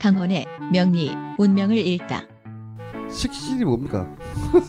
[0.00, 2.22] 강원의 명리 운명을 읽다.
[3.12, 4.06] 식신이 뭡니까?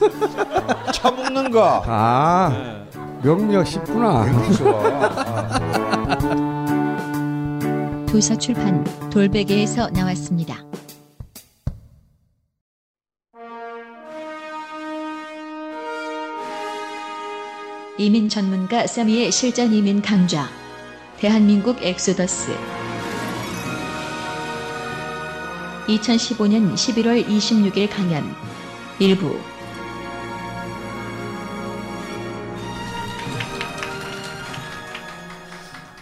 [0.94, 1.81] 차 먹는 거.
[1.85, 2.99] 아 네.
[3.23, 4.25] 명리학 쉽구나.
[8.08, 10.58] 도서 출판 돌베개에서 나왔습니다.
[17.98, 20.48] 이민 전문가 Sammy의 실전 이민 강좌.
[21.20, 22.80] 대한민국 엑소더스.
[25.88, 28.23] 2015년 11월 26일 강연.
[29.00, 29.39] 일부.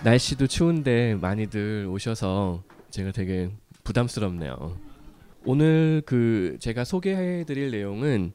[0.04, 3.52] 날씨도 추운데 많이들 오셔서 제가 되게
[3.84, 4.78] 부담스럽네요.
[5.45, 8.34] 오늘 그 제가 소개해 드릴 내용은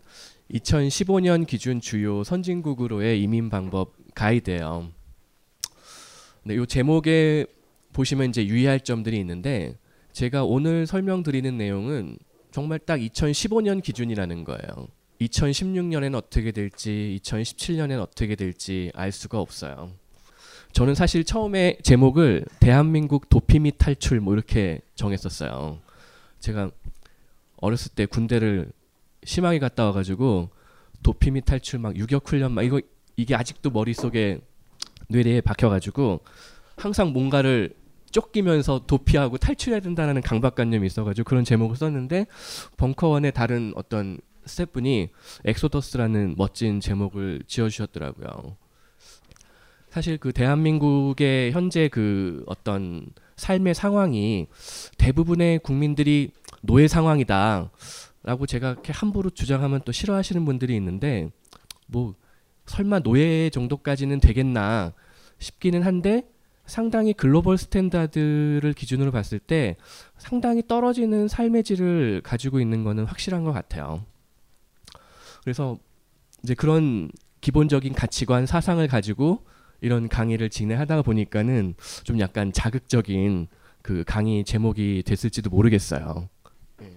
[0.50, 4.88] 2015년 기준 주요 선진국으로의 이민 방법 가이드예요.
[6.44, 7.46] 네, 요 제목에
[7.92, 9.76] 보시면 이제 유의할 점들이 있는데
[10.14, 12.16] 제가 오늘 설명드리는 내용은
[12.52, 14.86] 정말 딱 2015년 기준이라는 거예요.
[15.20, 19.90] 2016년엔 어떻게 될지, 2017년엔 어떻게 될지 알 수가 없어요.
[20.72, 25.80] 저는 사실 처음에 제목을 대한민국 도피 및 탈출 뭐 이렇게 정했었어요.
[26.38, 26.70] 제가
[27.56, 28.70] 어렸을 때 군대를
[29.24, 30.48] 심하게 갔다 와가지고
[31.02, 32.80] 도피 및 탈출 막 유격 훈련 막 이거
[33.16, 34.38] 이게 아직도 머릿속에
[35.08, 36.20] 뇌리에 박혀가지고
[36.76, 37.74] 항상 뭔가를
[38.14, 42.26] 쫓기면서 도피하고 탈출해야 된다는 강박관념이 있어가지고 그런 제목을 썼는데
[42.76, 45.08] 벙커원의 다른 어떤 스태프분이
[45.44, 48.56] 엑소더스라는 멋진 제목을 지어주셨더라고요.
[49.90, 54.46] 사실 그 대한민국의 현재 그 어떤 삶의 상황이
[54.96, 56.30] 대부분의 국민들이
[56.62, 57.70] 노예 상황이다
[58.22, 61.30] 라고 제가 이렇게 함부로 주장하면 또 싫어하시는 분들이 있는데
[61.88, 62.14] 뭐
[62.66, 64.92] 설마 노예 정도까지는 되겠나
[65.38, 66.28] 싶기는 한데
[66.66, 69.76] 상당히 global standard를 기준으로 봤을 때
[70.16, 74.04] 상당히 떨어지는 삶의 질을 가지고 있는 거는 확실한 것 같아요.
[75.42, 75.78] 그래서
[76.42, 77.10] 이제 그런
[77.40, 79.44] 기본적인 가치관 사상을 가지고
[79.80, 81.74] 이런 강의를 진행하다 보니까는
[82.04, 83.48] 좀 약간 자극적인
[83.82, 86.30] 그 강의 제목이 됐을지도 모르겠어요.
[86.80, 86.92] 예.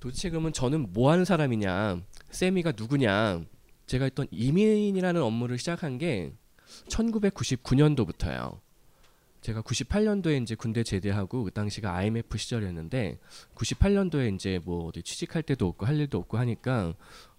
[0.00, 2.00] 도대체 그러면 저는 뭐 하는 사람이냐,
[2.30, 3.42] 세미가 누구냐,
[3.84, 6.32] 제가 했던 이민이라는 업무를 시작한 게
[6.88, 8.58] 1999년도부터예요.
[9.48, 13.18] 제가 98년도에 이제 군대 제대하고 그 당시가 IMF 시절이었는데
[13.54, 16.92] 98년도에 이제 뭐 어디 취직할 때도 없고 할 일도 없고 하니까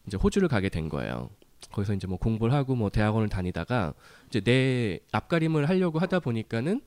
[0.08, 1.30] 이제 호주를 가게 된 거예요.
[1.72, 3.94] 거기서 이제 뭐 공부를 하고 뭐 대학원을 다니다가
[4.28, 6.82] 이제 내 앞가림을 하려고 하다 보니까는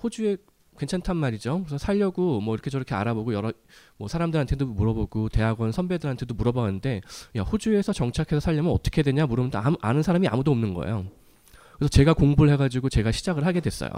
[0.00, 0.36] 호주에
[0.78, 1.64] 괜찮단 말이죠.
[1.64, 3.52] 그래서 살려고 뭐 이렇게 저렇게 알아보고 여러
[3.96, 7.00] 뭐 사람들한테도 물어보고 대학원 선배들한테도 물어봤는데
[7.34, 11.06] 야 호주에서 정착해서 살려면 어떻게 되냐 물으면 아무, 아는 사람이 아무도 없는 거예요.
[11.80, 13.90] 그래서 제가 공부를 해가지고 제가 시작을 하게 됐어요.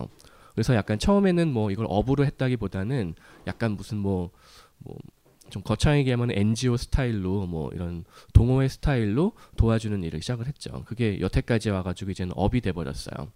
[0.54, 3.16] 그래서 약간 처음에는 뭐 이걸 업으로 했다기보다는
[3.48, 8.04] 약간 무슨 뭐뭐좀 거창하게 얘기하면 NGO 스타일로 뭐 이런
[8.34, 10.84] 동호회 스타일로 도와주는 일을 시작을 했죠.
[10.86, 13.32] 그게 여태까지 와가지고 이제는 업이 돼버렸어요.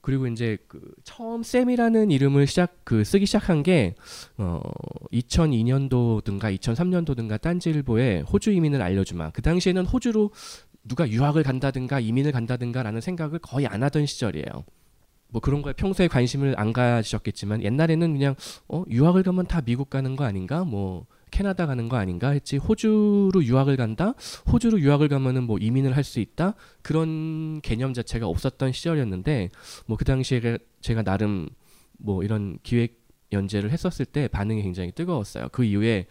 [0.00, 3.94] 그리고 이제 그 처음 쌤이라는 이름을 시작 그 쓰기 시작한 게
[4.38, 4.60] 어,
[5.12, 9.30] 2002년도든가 2003년도든가 딴지일보에 호주 이민을 알려주마.
[9.30, 10.30] 그 당시에는 호주로
[10.84, 14.64] 누가 유학을 간다든가 이민을 간다든가라는 생각을 거의 안 하던 시절이에요.
[15.28, 18.34] 뭐 그런 거에 평소에 관심을 안 가지셨겠지만 옛날에는 그냥
[18.68, 20.64] 어 유학을 가면 다 미국 가는 거 아닌가?
[20.64, 22.30] 뭐 캐나다 가는 거 아닌가?
[22.30, 22.58] 했지.
[22.58, 24.12] 호주로 유학을 간다?
[24.52, 26.54] 호주로 유학을 가면은 뭐 이민을 할 수 있다?
[26.82, 29.48] 그런 개념 자체가 없었던 시절이었는데
[29.86, 31.48] 뭐 그 당시에 제가 나름
[31.98, 33.01] 뭐 이런 기획
[33.32, 35.48] 연재를 했었을 때 반응이 굉장히 뜨거웠어요.
[35.52, 36.06] 그 이후에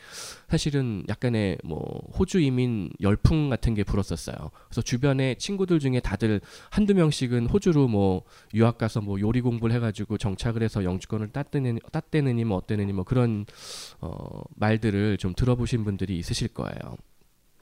[0.49, 1.79] 사실은 약간의 뭐
[2.17, 4.35] 호주 이민 열풍 같은 게 불었었어요.
[4.67, 8.23] 그래서 주변에 친구들 중에 다들 한두 명씩은 호주로 뭐
[8.53, 13.45] 유학 가서 뭐 요리 공부를 해가지고 정착을 해서 영주권을 땄대느니, 땄대느니 뭐 어때느니 뭐 그런
[13.99, 16.97] 어 말들을 좀 들어보신 분들이 있으실 거예요.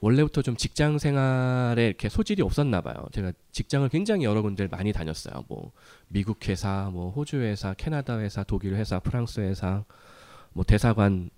[0.00, 3.06] 원래부터 좀 직장 생활에 이렇게 소질이 없었나 봐요.
[3.12, 5.44] 제가 직장을 굉장히 여러 군데를 많이 다녔어요.
[5.48, 5.72] 뭐
[6.08, 9.84] 미국 회사, 뭐 호주 회사, 캐나다 회사, 독일 회사, 프랑스 회사,
[10.52, 11.30] 뭐 대사관,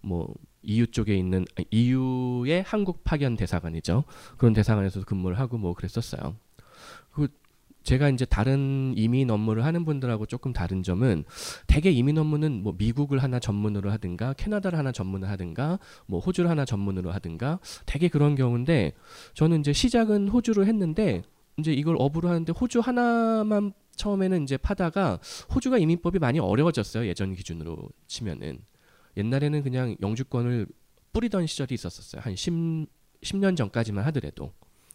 [0.00, 4.04] 뭐 EU 쪽에 있는 EU의 한국 파견 대사관이죠.
[4.36, 6.36] 그런 대사관에서 근무를 하고 뭐 그랬었어요.
[7.12, 7.28] 그
[7.86, 11.24] 제가 이제 다른 이민 업무를 하는 분들하고 조금 다른 점은
[11.68, 16.64] 대개 이민 업무는 뭐 미국을 하나 전문으로 하든가 캐나다를 하나 전문을 하든가 뭐 호주를 하나
[16.64, 18.92] 전문으로 하든가 대개 그런 경우인데
[19.34, 21.22] 저는 이제 시작은 호주로 했는데
[21.58, 25.20] 이제 이걸 업으로 하는데 호주 하나만 처음에는 이제 파다가
[25.54, 28.58] 호주가 이민법이 많이 어려워졌어요 예전 기준으로 치면은.
[29.16, 30.66] 옛날에는 그냥 영주권을
[31.12, 32.20] 뿌리던 시절이 있었었어요.
[32.20, 32.86] 한 10,
[33.22, 34.52] 10년 전까지만 하더라도.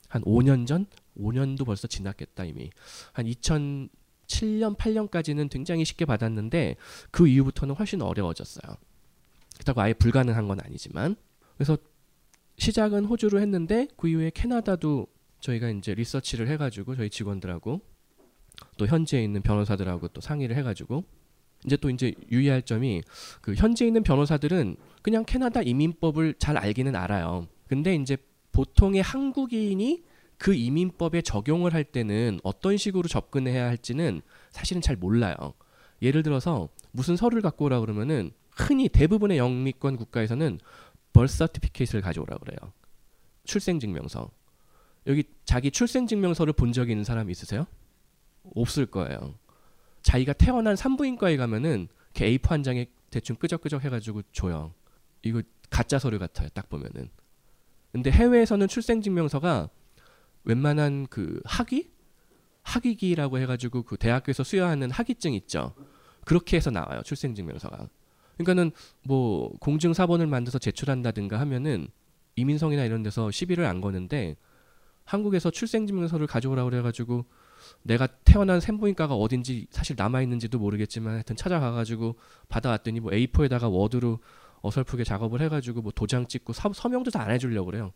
[0.10, 0.86] 한 5년 전
[1.18, 2.70] 5년도 벌써 지났겠다 이미.
[3.14, 6.76] 한 2007년 8년까지는 굉장히 쉽게 받았는데
[7.12, 8.76] 그 이후부터는 훨씬 어려워졌어요.
[9.56, 11.16] 그렇다고 아예 불가능한 건 아니지만.
[11.56, 11.78] 그래서
[12.58, 15.08] 시작은 호주로 했는데 그 이후에 캐나다도
[15.40, 17.82] 저희가 이제 리서치를 해가지고 저희 직원들하고
[18.78, 21.04] 또 현지에 있는 변호사들하고 또 상의를 해가지고
[21.66, 23.02] 이제 또 이제 유의할 점이
[23.42, 27.48] 그 현지에 있는 변호사들은 그냥 캐나다 이민법을 잘 알기는 알아요.
[27.68, 28.18] 근데 이제
[28.52, 30.04] 보통의 한국인이
[30.42, 35.36] 그 이민법에 적용을 할 때는 어떤 식으로 접근해야 할지는 사실은 잘 몰라요.
[36.02, 40.58] 예를 들어서 무슨 서류를 갖고 오라 그러면은 흔히 대부분의 영미권 국가에서는
[41.14, 42.74] 벌스 서티피케이트를 가져오라 그래요.
[43.44, 44.32] 출생증명서.
[45.06, 47.68] 여기 자기 출생증명서를 본 적이 있는 사람 있으세요?
[48.56, 49.36] 없을 거예요.
[50.02, 54.74] 자기가 태어난 산부인과에 가면은 이렇게 A4 한 장에 대충 끄적끄적 해가지고 줘요.
[55.22, 56.50] 이거 가짜 서류 같아요.
[56.56, 57.12] 딱 보면은.
[57.92, 59.70] 근데 해외에서는 출생증명서가
[60.44, 61.90] 웬만한 그 학위?
[62.64, 65.74] 학위기라고 해가지고 그 대학교에서 수여하는 학위증 있죠.
[66.26, 67.02] 그렇게 해서 나와요.
[67.04, 67.88] 출생증명서가.
[68.38, 68.72] 그러니까는
[69.04, 71.88] 뭐 공증 사본을 만들어서 제출한다든가 하면은
[72.36, 74.36] 이민성이나 이런 데서 시비를 안 거는데
[75.04, 77.26] 한국에서 출생증명서를 가져오라고 그래가지고
[77.84, 82.16] 내가 태어난 산부인과가 어딘지 사실 남아 있는지도 모르겠지만 하여튼 찾아가가지고
[82.48, 84.20] 받아왔더니 뭐 A4에다가 워드로
[84.62, 87.92] 어설프게 작업을 해가지고 뭐 도장 찍고 서, 서명도 다 안 해주려고 그래요.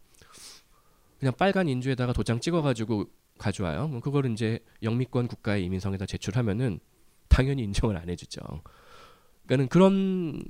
[1.19, 3.06] 그냥 빨간 인주에다가 도장 찍어가지고
[3.38, 3.88] 가져와요.
[3.88, 6.79] 뭐 그거를 이제 영미권 국가의 이민성에다 제출하면은
[7.27, 8.41] 당연히 인정을 안 해주죠.
[9.45, 10.44] 그러니까는 그런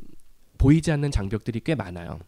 [0.57, 2.19] 보이지 않는 장벽들이 꽤 많아요.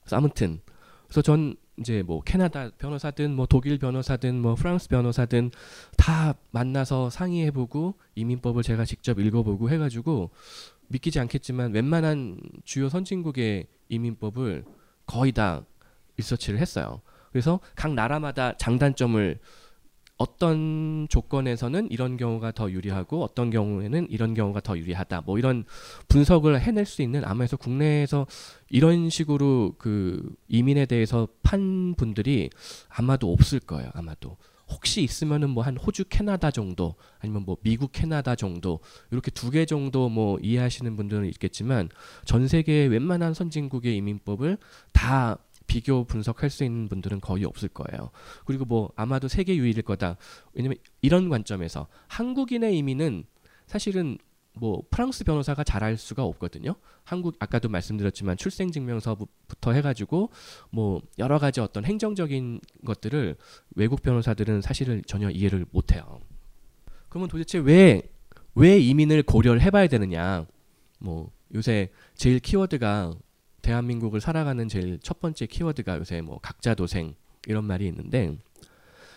[0.00, 0.60] 그래서 아무튼
[1.06, 5.50] 그래서 전 이제 뭐 캐나다 변호사든 뭐 독일 변호사든 뭐 프랑스 변호사든
[5.96, 10.30] 다 만나서 상의해보고 이민법을 제가 직접 읽어보고 해가지고
[10.88, 14.64] 믿기지 않겠지만 웬만한 주요 선진국의 이민법을
[15.06, 15.64] 거의 다
[16.16, 17.00] 리서치를 했어요.
[17.32, 19.38] 그래서 각 나라마다 장단점을
[20.18, 25.22] 어떤 조건에서는 이런 경우가 더 유리하고 어떤 경우에는 이런 경우가 더 유리하다.
[25.22, 25.64] 뭐 이런
[26.08, 28.26] 분석을 해낼 수 있는 아마에서 국내에서
[28.70, 32.50] 이런 식으로 그 이민에 대해서 판 분들이
[32.88, 33.90] 아마도 없을 거예요.
[33.94, 34.36] 아마도.
[34.68, 38.78] 혹시 있으면은 뭐 한 호주 캐나다 정도 아니면 뭐 미국 캐나다 정도
[39.10, 41.88] 이렇게 두 개 정도 뭐 이해하시는 분들은 있겠지만
[42.24, 44.56] 전 세계 웬만한 선진국의 이민법을
[44.92, 45.38] 다
[45.72, 48.10] 비교 분석할 수 있는 분들은 거의 없을 거예요.
[48.44, 50.16] 그리고 뭐 아마도 세계 유일일 거다.
[50.52, 53.24] 왜냐면 이런 관점에서 한국인의 이민은
[53.66, 54.18] 사실은
[54.54, 56.74] 뭐 프랑스 변호사가 잘할 수가 없거든요.
[57.04, 60.30] 한국 아까도 말씀드렸지만 출생증명서부터 해가지고
[60.70, 63.36] 뭐 여러 가지 어떤 행정적인 것들을
[63.76, 66.20] 외국 변호사들은 사실은 전혀 이해를 못해요.
[67.08, 68.12] 그러면 도대체 왜
[68.54, 70.46] 왜 이민을 고려를 해봐야 되느냐?
[70.98, 73.14] 뭐 요새 제일 키워드가
[73.62, 77.14] 대한민국을 살아가는 제일 첫 번째 키워드가 요새 뭐 각자 도생
[77.46, 78.36] 이런 말이 있는데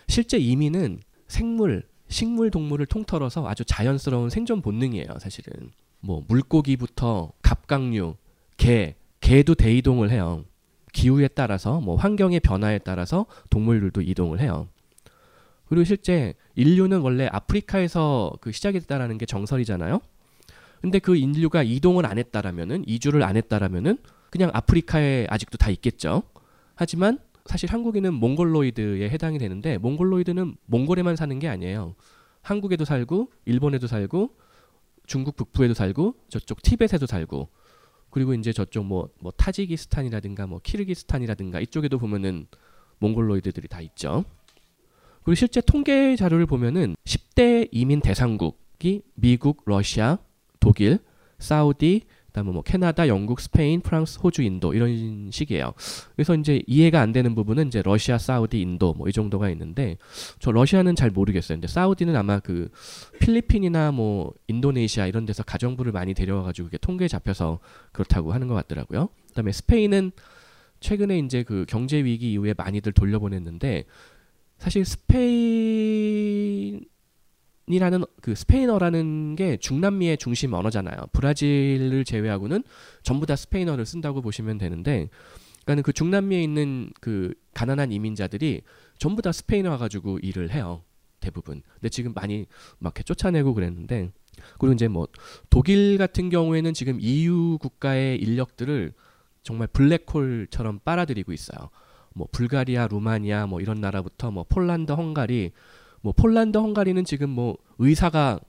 [0.08, 5.08] 실제 이민은 생물, 식물, 동물을 통틀어서 아주 자연스러운 생존 본능이에요.
[5.20, 8.16] 사실은 뭐 물고기부터 갑각류,
[8.58, 10.46] 개, 개도 대이동을 해요.
[10.94, 14.68] 기후에 따라서 뭐 환경의 변화에 따라서 동물들도 이동을 해요.
[15.68, 20.00] 그리고 실제 인류는 원래 아프리카에서 그 시작이 됐다라는 게 정설이잖아요.
[20.82, 23.98] 근데 그 인류가 이동을 안 했다라면은 이주를 안 했다라면은
[24.30, 26.24] 그냥 아프리카에 아직도 다 있겠죠.
[26.76, 31.96] 하지만 사실 한국인은 몽골로이드에 해당이 되는데 몽골로이드는 몽골에만 사는 게 아니에요.
[32.42, 34.36] 한국에도 살고 일본에도 살고
[35.06, 37.50] 중국 북부에도 살고 저쪽 티벳에도 살고
[38.10, 42.48] 그리고 이제 저쪽 뭐, 뭐 타지기스탄이라든가 뭐 키르기스탄이라든가 이쪽에도 보면은
[43.00, 44.24] 몽골로이드들이 다 있죠.
[45.24, 50.20] 그리고 실제 통계 자료를 보면은 10대 이민 대상국이 미국, 러시아,
[50.60, 51.00] 독일,
[51.40, 52.04] 사우디,
[52.36, 55.72] 그다음에 뭐 캐나다, 영국, 스페인, 프랑스, 호주, 인도 이런 식이에요.
[56.18, 59.98] 그래서 이제 이해가 안 되는 부분은 이제 러시아, 사우디, 인도 뭐 이 정도가 있는데
[60.40, 61.58] 저 러시아는 잘 모르겠어요.
[61.58, 62.70] 근데 사우디는 아마 그
[63.22, 67.60] 필리핀이나 뭐 인도네시아 이런 데서 가정부를 많이 데려와 가지고 이게 통계에 잡혀서
[67.94, 69.10] 그렇다고 하는 것 같더라고요.
[69.30, 70.12] 그다음에 스페인은
[70.82, 73.86] 최근에 이제 그 경제 위기 이후에 많이들 돌려보냈는데
[74.58, 76.25] 사실 스페인
[77.68, 80.98] 이라는 그 스페인어라는 게 중남미의 중심 언어잖아요.
[81.14, 82.64] 브라질을 제외하고는
[83.02, 85.10] 전부 다 스페인어를 쓴다고 보시면 되는데,
[85.64, 88.62] 그러니까는 그 중남미에 있는 그 가난한 이민자들이
[89.00, 90.84] 전부 다 스페인어 가지고 일을 해요.
[91.20, 91.64] 대부분.
[91.74, 92.46] 근데 지금 많이
[92.78, 94.12] 막 쫓아내고 그랬는데
[94.60, 95.08] 그리고 이제 뭐
[95.50, 98.94] 독일 같은 경우에는 지금 EU 국가의 인력들을
[99.42, 101.70] 정말 블랙홀처럼 빨아들이고 있어요.
[102.14, 105.52] 뭐 불가리아, 루마니아 뭐 이런 나라부터 뭐 폴란드, 헝가리
[106.06, 108.40] 뭐 폴란드, 헝가리는 지금 뭐 의사가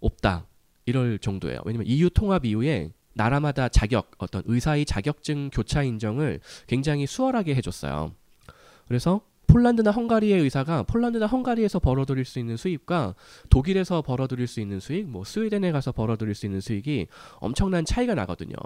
[0.00, 0.48] 없다
[0.84, 1.60] 이럴 정도예요.
[1.64, 8.10] 왜냐면 EU 통합 이후에 나라마다 자격 어떤 의사의 자격증 교차 인정을 굉장히 수월하게 해줬어요.
[8.88, 13.14] 그래서 폴란드나 헝가리의 의사가 폴란드나 헝가리에서 벌어들일 수 있는 수입과
[13.50, 18.56] 독일에서 벌어들일 수 있는 수익, 뭐 스웨덴에 가서 벌어들일 수 있는 수익이 엄청난 차이가 나거든요.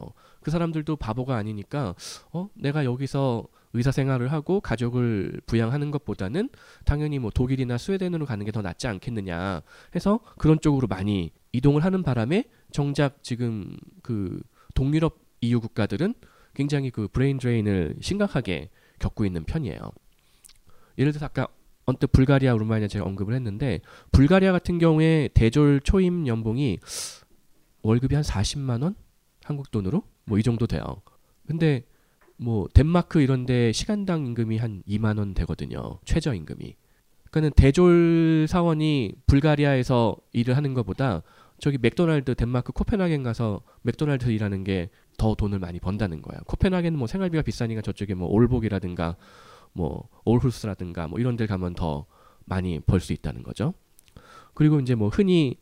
[0.40, 1.94] 그 사람들도 바보가 아니니까
[2.32, 6.48] 어 내가 여기서 의사 생활을 하고 가족을 부양하는 것보다는
[6.84, 9.62] 당연히 뭐 독일이나 스웨덴으로 가는 게 더 낫지 않겠느냐
[9.94, 14.40] 해서 그런 쪽으로 많이 이동을 하는 바람에 정작 지금 그
[14.74, 16.14] 동유럽 EU 국가들은
[16.54, 19.78] 굉장히 그 brain drain을 심각하게 겪고 있는 편이에요.
[20.98, 21.48] 예를 들어서 아까
[21.86, 23.80] 언뜻 불가리아, 루마니아 제가 언급을 했는데
[24.12, 26.78] 불가리아 같은 경우에 대졸 초임 연봉이
[27.82, 28.94] 월급이 한 40만 원
[29.44, 30.82] 한국 돈으로 뭐 이 정도 돼요.
[31.46, 31.84] 근데
[32.36, 35.98] 뭐 덴마크 이런데 시간당 임금이 한 2만 원 되거든요.
[36.04, 36.76] 최저 임금이.
[37.30, 41.22] 그러니까는 대졸 사원이 불가리아에서 일을 하는 것보다
[41.58, 46.38] 저기 맥도날드 덴마크 코펜하겐 가서 맥도날드 일하는 게 더 돈을 많이 번다는 거야.
[46.46, 49.16] 코펜하겐은 뭐 생활비가 비싸니까 저쪽에 뭐 올복이라든가
[49.72, 52.06] 뭐 올후스라든가 뭐 이런 데 가면 더
[52.44, 53.74] 많이 벌 수 있다는 거죠.
[54.54, 55.56] 그리고 이제 뭐 흔히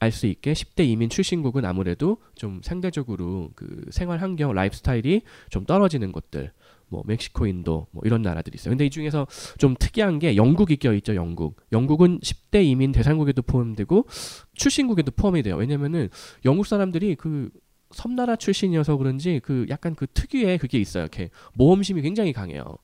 [0.00, 6.10] 알 수 있게 10대 이민 출신국은 아무래도 좀 상대적으로 그 생활 환경, 라이프스타일이 좀 떨어지는
[6.10, 6.52] 곳들,
[6.88, 8.72] 뭐 멕시코, 인도 뭐 이런 나라들이 있어요.
[8.72, 9.26] 근데 이 중에서
[9.58, 11.14] 좀 특이한 게 영국이 껴 있죠.
[11.14, 11.60] 영국.
[11.70, 14.06] 영국은 10대 이민 대상국에도 포함되고
[14.54, 15.56] 출신국에도 포함이 돼요.
[15.56, 16.08] 왜냐면은
[16.46, 17.50] 영국 사람들이 그
[17.90, 21.02] 섬나라 출신이어서 그런지 그 약간 그 특유의 그게 있어요.
[21.02, 22.78] 이렇게 모험심이 굉장히 강해요.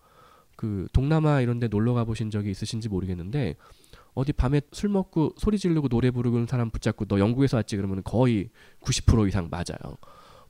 [0.57, 3.57] 그 동남아 이런 데 놀러 가보신 적이 있으신지 모르겠는데
[4.15, 8.49] 어디 밤에 술 먹고 소리 지르고 노래 부르는 사람 붙잡고 너 영국에서 왔지 그러면 거의
[8.81, 9.97] 90% 이상 맞아요.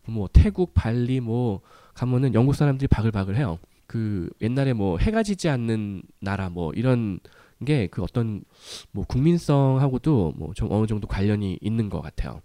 [0.06, 1.60] 뭐 태국, 발리 뭐
[1.94, 3.58] 가면은 영국 사람들이 바글바글 해요.
[3.88, 7.18] 그 옛날에 뭐 해가 지지 않는 나라 뭐 이런
[7.64, 8.44] 게 그 어떤
[8.92, 12.42] 뭐 국민성하고도 뭐 좀 어느 정도 관련이 있는 것 같아요.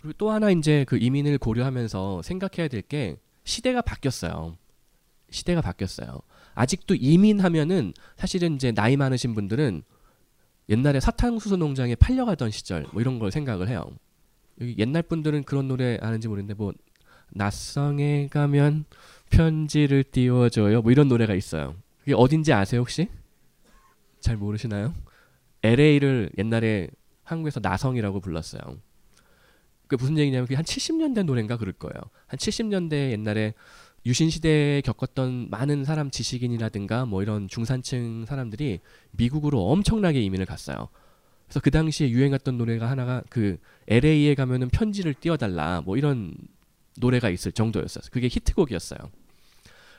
[0.00, 4.56] 그리고 또 하나 이제 그 이민을 고려하면서 생각해야 될 게 시대가 바뀌었어요.
[5.30, 6.20] 시대가 바뀌었어요.
[6.54, 9.82] 아직도 이민하면은 사실은 이제 나이 많으신 분들은
[10.68, 13.84] 옛날에 사탕수수 농장에 팔려가던 시절 뭐 이런 걸 생각을 해요.
[14.60, 16.72] 여기 옛날 분들은 그런 노래 아는지 모르는데 뭐
[17.32, 18.84] 낯성에 가면
[19.30, 21.74] 편지를 띄워줘요 뭐 이런 노래가 있어요.
[22.00, 23.08] 그게 어딘지 아세요 혹시?
[24.20, 24.94] 잘 모르시나요?
[25.62, 26.88] LA를 옛날에
[27.24, 28.60] 한국에서 나성이라고 불렀어요.
[29.86, 31.94] 그 무슨 얘기냐면 그게 한 70년대 노래인가 그럴 거예요.
[32.26, 33.54] 한 70년대 옛날에
[34.06, 38.80] 유신 시대에 겪었던 많은 사람 지식인이라든가 뭐 이런 중산층 사람들이
[39.12, 40.88] 미국으로 엄청나게 이민을 갔어요.
[41.46, 43.58] 그래서 그 당시에 유행했던 노래가 하나가 그
[43.88, 46.34] LA에 가면은 편지를 띄워달라 뭐 이런
[46.98, 48.04] 노래가 있을 정도였어요.
[48.12, 48.98] 그게 히트곡이었어요.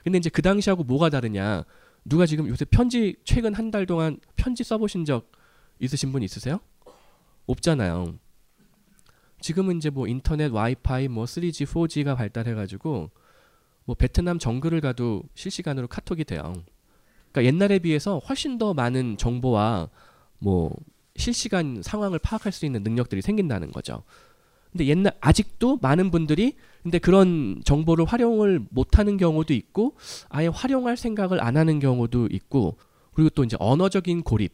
[0.04, 1.64] 근데 이제 그 당시하고 뭐가 다르냐?
[2.06, 5.32] 누가 지금 요새 편지 최근 한 달 동안 편지 써보신 적
[5.80, 6.60] 있으신 분 있으세요?
[7.48, 8.18] 없잖아요.
[9.42, 13.10] 지금은 이제 뭐 인터넷 와이파이 뭐 3G, 4G가 발달해가지고
[13.86, 16.54] 뭐 베트남 정글을 가도 실시간으로 카톡이 돼요.
[17.32, 19.89] 그러니까 옛날에 비해서 훨씬 더 많은 정보와
[20.39, 20.75] 뭐
[21.15, 24.04] 실시간 상황을 파악할 수 있는 능력들이 생긴다는 거죠.
[24.72, 29.96] 근데 옛날 아직도 많은 분들이 근데 그런 정보를 활용을 못하는 경우도 있고
[30.27, 32.77] 아예 활용할 생각을 안 하는 경우도 있고
[33.13, 34.54] 그리고 또 이제 언어적인 고립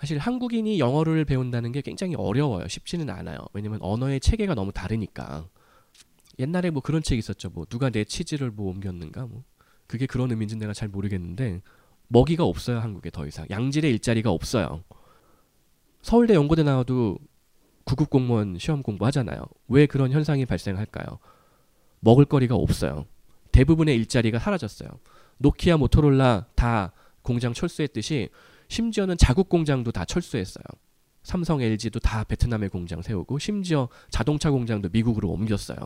[0.00, 5.46] 사실 한국인이 영어를 배운다는 게 굉장히 어려워요 쉽지는 않아요 왜냐면 언어의 체계가 너무 다르니까
[6.38, 9.44] 옛날에 뭐 그런 책 있었죠 뭐 누가 내 치즈를 뭐 옮겼는가 뭐
[9.86, 11.62] 그게 그런 의미인지 내가 잘 모르겠는데
[12.08, 14.82] 먹이가 없어요 한국에 더 이상 양질의 일자리가 없어요
[16.02, 17.18] 서울대 연고대 나와도
[17.84, 19.42] 구급 공무원 시험 공부하잖아요.
[19.68, 21.18] 왜 그런 현상이 발생할까요?
[22.00, 23.06] 먹을 거리가 없어요.
[23.52, 24.88] 대부분의 일자리가 사라졌어요.
[25.38, 28.28] 노키아, 모토롤라 다 공장 철수했듯이
[28.68, 30.64] 심지어는 자국 공장도 다 철수했어요.
[31.22, 35.78] 삼성, LG도 다 베트남에 공장 세우고 심지어 자동차 공장도 미국으로 옮겼어요.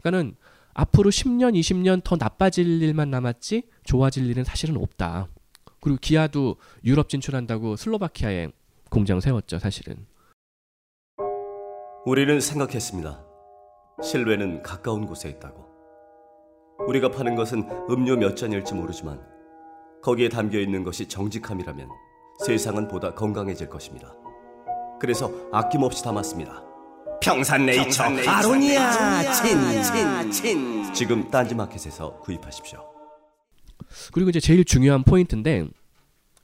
[0.00, 0.36] 그러니까는
[0.74, 5.28] 앞으로 10년, 20년 더 나빠질 일만 남았지 좋아질 일은 사실은 없다.
[5.80, 8.48] 그리고 기아도 유럽 진출한다고 슬로바키아에
[8.90, 10.06] 공장 세웠죠, 사실은.
[12.06, 13.24] 우리는 생각했습니다.
[14.02, 15.66] 실외는 가까운 곳에 있다고.
[16.86, 19.20] 우리가 파는 것은 음료 몇 잔일지 모르지만
[20.02, 21.88] 거기에 담겨 있는 것이 정직함이라면
[22.46, 24.14] 세상은 보다 건강해질 것입니다.
[25.00, 26.67] 그래서 아낌없이 담았습니다.
[27.20, 32.84] 평산네이처, 아로니아 친친친 지금 딴지마켓에서 구입하십시오.
[34.12, 35.66] 그리고 이제 제일 중요한 포인트인데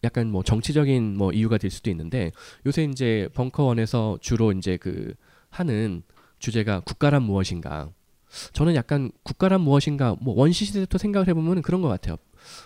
[0.03, 2.33] 약간 뭐 정치적인 뭐 이유가 될 수도 있는데
[2.67, 5.15] 요새 이제 벙커원에서 주로 이제 그
[5.51, 6.03] 하는
[6.39, 7.91] 주제가 국가란 무엇인가.
[8.53, 12.17] 저는 약간 국가란 무엇인가 뭐 원시 시대부터 생각을 해보면 그런 것 같아요.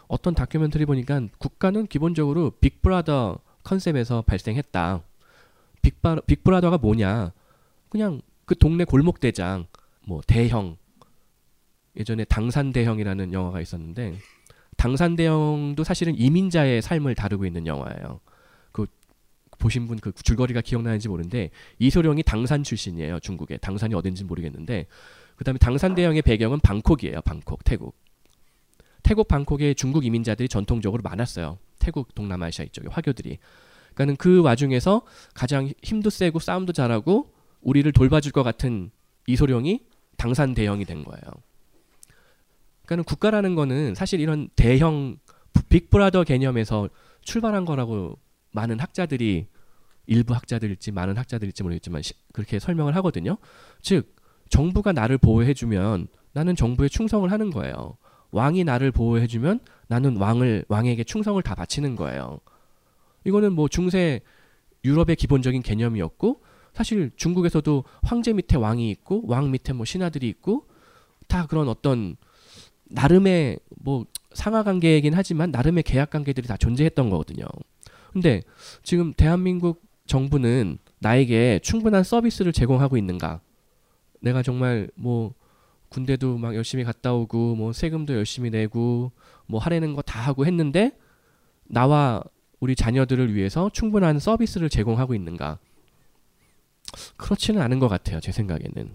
[0.09, 5.03] 어떤 다큐멘터리 보니까 국가는 기본적으로 빅브라더 컨셉에서 발생했다.
[5.83, 7.33] 빅바, 빅브라더가 뭐냐?
[7.89, 9.67] 그냥 그 동네 골목 대장,
[10.07, 10.77] 뭐 대형.
[11.97, 14.15] 예전에 당산 대형이라는 영화가 있었는데
[14.77, 18.21] 당산 대형도 사실은 이민자의 삶을 다루고 있는 영화예요.
[18.71, 18.87] 그
[19.59, 23.19] 보신 분 그 줄거리가 기억나는지 모르는데 이소룡이 당산 출신이에요.
[23.21, 24.87] 중국에 당산이 어딘지 모르겠는데
[25.37, 27.21] 그다음에 당산 대형의 배경은 방콕이에요.
[27.23, 27.97] 방콕 태국.
[29.03, 31.59] 태국 방콕에 중국 이민자들이 전통적으로 많았어요.
[31.79, 33.39] 태국 동남아시아 이쪽에 화교들이.
[33.95, 35.03] 그러니까는 그 와중에서
[35.35, 38.91] 가장 힘도 세고 싸움도 잘하고 우리를 돌봐줄 것 같은
[39.27, 39.81] 이소룡이
[40.17, 41.23] 당산 대형이 된 거예요.
[42.85, 45.17] 그러니까는 국가라는 거는 사실 이런 대형
[45.69, 46.89] 빅브라더 개념에서
[47.21, 48.19] 출발한 거라고
[48.53, 49.47] 많은 학자들이
[50.07, 53.37] 일부 학자들일지 많은 학자들일지 모르겠지만 시, 그렇게 설명을 하거든요.
[53.83, 54.17] 즉
[54.49, 57.99] 정부가 나를 보호해주면 나는 정부에 충성을 하는 거예요.
[58.31, 62.41] 왕이 나를 보호해주면 나는 왕을 왕에게 충성을 다 바치는 거예요.
[63.25, 64.21] 이거는 뭐 중세
[64.85, 66.43] 유럽의 기본적인 개념이었고
[66.79, 70.69] 사실 중국에서도 황제 밑에 왕이 있고 왕 밑에 뭐 신하들이 있고
[71.27, 72.15] 다 그런 어떤
[72.85, 77.47] 나름의 뭐 상하 관계이긴 하지만 나름의 계약 관계들이 다 존재했던 거거든요.
[78.13, 78.43] 근데
[78.85, 83.41] 지금 대한민국 정부는 나에게 충분한 서비스를 제공하고 있는가?
[84.21, 85.35] 내가 정말 뭐
[85.89, 89.11] 군대도 막 열심히 갔다 오고 뭐 세금도 열심히 내고
[89.47, 90.97] 뭐 하라는 거 다 하고 했는데
[91.65, 92.23] 나와
[92.61, 95.59] 우리 자녀들을 위해서 충분한 서비스를 제공하고 있는가?
[97.17, 98.21] 그렇지는 않은 것 같아요.
[98.21, 98.95] 제 생각에는.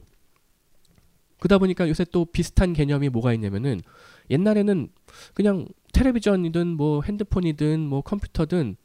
[1.40, 3.82] 그러다 보니까 요새 또 비슷한 개념이 뭐가 있냐면은
[4.30, 4.88] 옛날에는
[5.34, 8.78] 그냥 텔레비전이든 뭐 핸드폰이든 뭐 컴퓨터든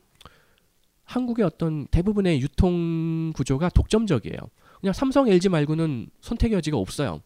[1.04, 4.38] 한국의 어떤 대부분의 유통 구조가 독점적이에요.
[4.80, 7.22] 그냥 삼성, LG 말고는 선택의 여지가 없어요.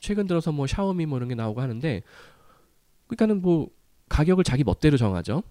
[0.00, 2.02] 최근 들어서 뭐 샤오미 뭐 이런 게 나오고 하는데
[3.06, 3.70] 그러니까는 뭐
[4.08, 5.42] 가격을 자기 멋대로 정하죠.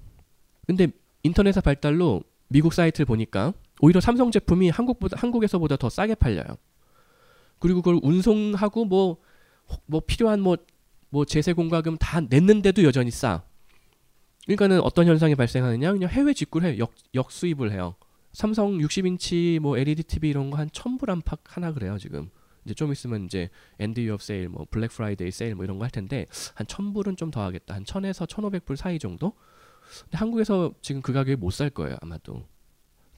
[0.68, 0.88] 근데
[1.24, 6.58] 인터넷의 발달로 미국 사이트를 보니까 오히려 삼성 제품이 한국보다 한국에서보다 더 싸게 팔려요.
[7.60, 9.18] 그리고 그걸 운송하고 뭐뭐
[9.86, 13.44] 뭐 필요한 뭐뭐 제세 공과금 다 냈는데도 여전히 싸.
[14.46, 15.92] 그러니까는 어떤 현상이 발생하느냐?
[15.92, 16.78] 그냥 해외 직구를 해요.
[16.80, 17.96] 역, 역수입을 해요.
[18.32, 22.30] 삼성 60인치 뭐 LED TV 이런 거한 1000불 안팎 하나 그래요, 지금.
[22.64, 23.50] 이제 좀 있으면 이제
[23.80, 27.18] end of year 세일, 뭐 Black Friday 세일 뭐 이런 거 할 텐데 한 1000불은
[27.18, 27.76] 좀 더 하겠다.
[27.76, 29.34] 한 1000에서 1500불 사이 정도?
[30.04, 32.46] 근데 한국에서 지금 그 가격에 못 살 거예요, 아마도.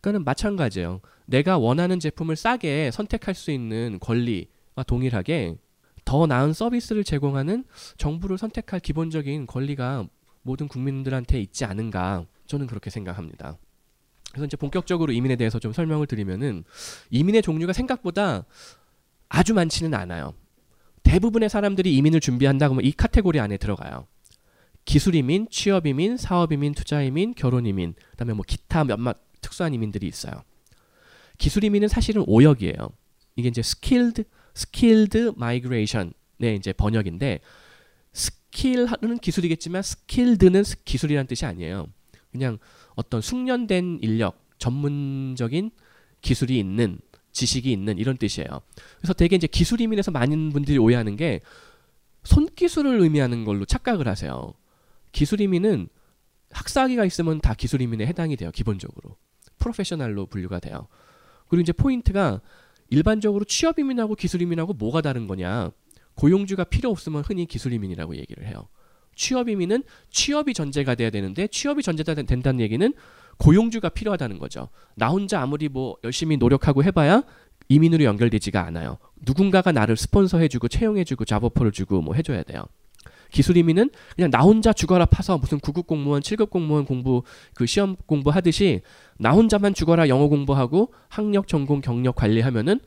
[0.02, 1.02] 그러니까는 마찬가지예요.
[1.26, 5.56] 내가 원하는 제품을 싸게 선택할 수 있는 권리와 동일하게
[6.06, 7.66] 더 나은 서비스를 제공하는
[7.98, 10.08] 정부를 선택할 기본적인 권리가
[10.42, 13.58] 모든 국민들한테 있지 않은가 저는 그렇게 생각합니다.
[14.32, 16.64] 그래서 이제 본격적으로 이민에 대해서 좀 설명을 드리면은
[17.10, 18.46] 이민의 종류가 생각보다
[19.28, 20.34] 아주 많지는 않아요.
[21.04, 24.08] 대부분의 사람들이 이민을 준비한다고 하면 이 카테고리 안에 들어가요.
[24.86, 29.74] 기술 이민, 취업 이민, 사업 이민, 투자 이민, 결혼 이민, 그다음에 뭐 기타 몇몇 특수한
[29.74, 30.44] 이민들이 있어요.
[31.38, 32.76] 기술 이민은 사실은 오역이에요.
[33.36, 34.24] 이게 이제 skilled
[34.56, 37.40] skilled migration의 이제 번역인데
[38.12, 41.88] skill은 기술이겠지만 skilled는 기술이라는 뜻이 아니에요.
[42.32, 42.58] 그냥
[42.96, 45.72] 어떤 숙련된 인력, 전문적인
[46.22, 47.00] 기술이 있는
[47.32, 48.48] 지식이 있는 이런 뜻이에요.
[48.98, 51.42] 그래서 되게 이제 기술 이민에서 많은 분들이 오해하는 게
[52.24, 54.54] 손기술을 의미하는 걸로 착각을 하세요.
[55.12, 55.88] 기술 이민은
[56.52, 58.52] 학사학위가 있으면 다 기술 이민에 해당이 돼요.
[58.52, 59.16] 기본적으로.
[59.60, 60.88] 프로페셔널로 분류가 돼요.
[61.48, 62.42] 그리고 이제 포인트가
[62.90, 65.72] 일반적으로 취업 이민하고 기술 이민하고 뭐가 다른 거냐?
[66.16, 68.68] 고용주가 필요 없으면 흔히 기술 이민이라고 얘기를 해요.
[69.16, 72.94] 취업 이민은 취업이 전제가 돼야 되는데 취업이 전제가 된다는 얘기는
[73.38, 74.70] 고용주가 필요하다는 거죠.
[74.96, 77.24] 나 혼자 아무리 뭐 열심히 노력하고 해봐야
[77.68, 78.98] 이민으로 연결되지가 않아요.
[79.26, 82.64] 누군가가 나를 스폰서해주고 채용해주고 잡오퍼를 주고 뭐 해줘야 돼요.
[83.32, 87.96] 기술 이민은 그냥 나 혼자 죽어라 파서 무슨 9급 공무원, 7급 공무원 공부 그 시험
[88.06, 88.82] 공부하듯이
[89.18, 92.80] 나 혼자만 죽어라 영어 공부하고 학력, 전공, 경력 관리하면은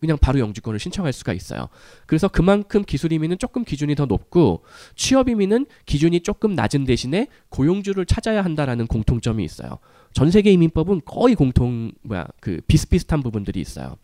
[0.00, 1.68] 그냥 바로 영주권을 신청할 수가 있어요.
[2.06, 4.64] 그래서 그만큼 기술 이민은 조금 기준이 더 높고
[4.96, 9.78] 취업 이민은 기준이 조금 낮은 대신에 고용주를 찾아야 한다라는 공통점이 있어요.
[10.12, 13.96] 전 세계 이민법은 거의 공통 뭐야 그 비슷비슷한 부분들이 있어요.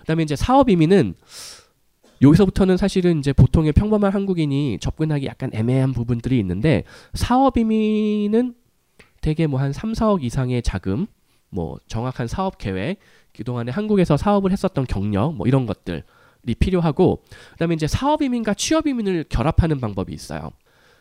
[0.00, 1.14] 그다음에 이제 사업 이민은
[2.22, 8.54] 여기서부터는 사실은 이제 보통의 평범한 한국인이 접근하기 약간 애매한 부분들이 있는데 사업 이민은
[9.20, 11.06] 대개 뭐 한 3, 4억 이상의 자금,
[11.50, 12.98] 뭐 정확한 사업 계획,
[13.34, 16.02] 그동안에 한국에서 사업을 했었던 경력, 뭐 이런 것들이
[16.58, 20.50] 필요하고 그다음에 이제 사업 이민과 취업 이민을 결합하는 방법이 있어요.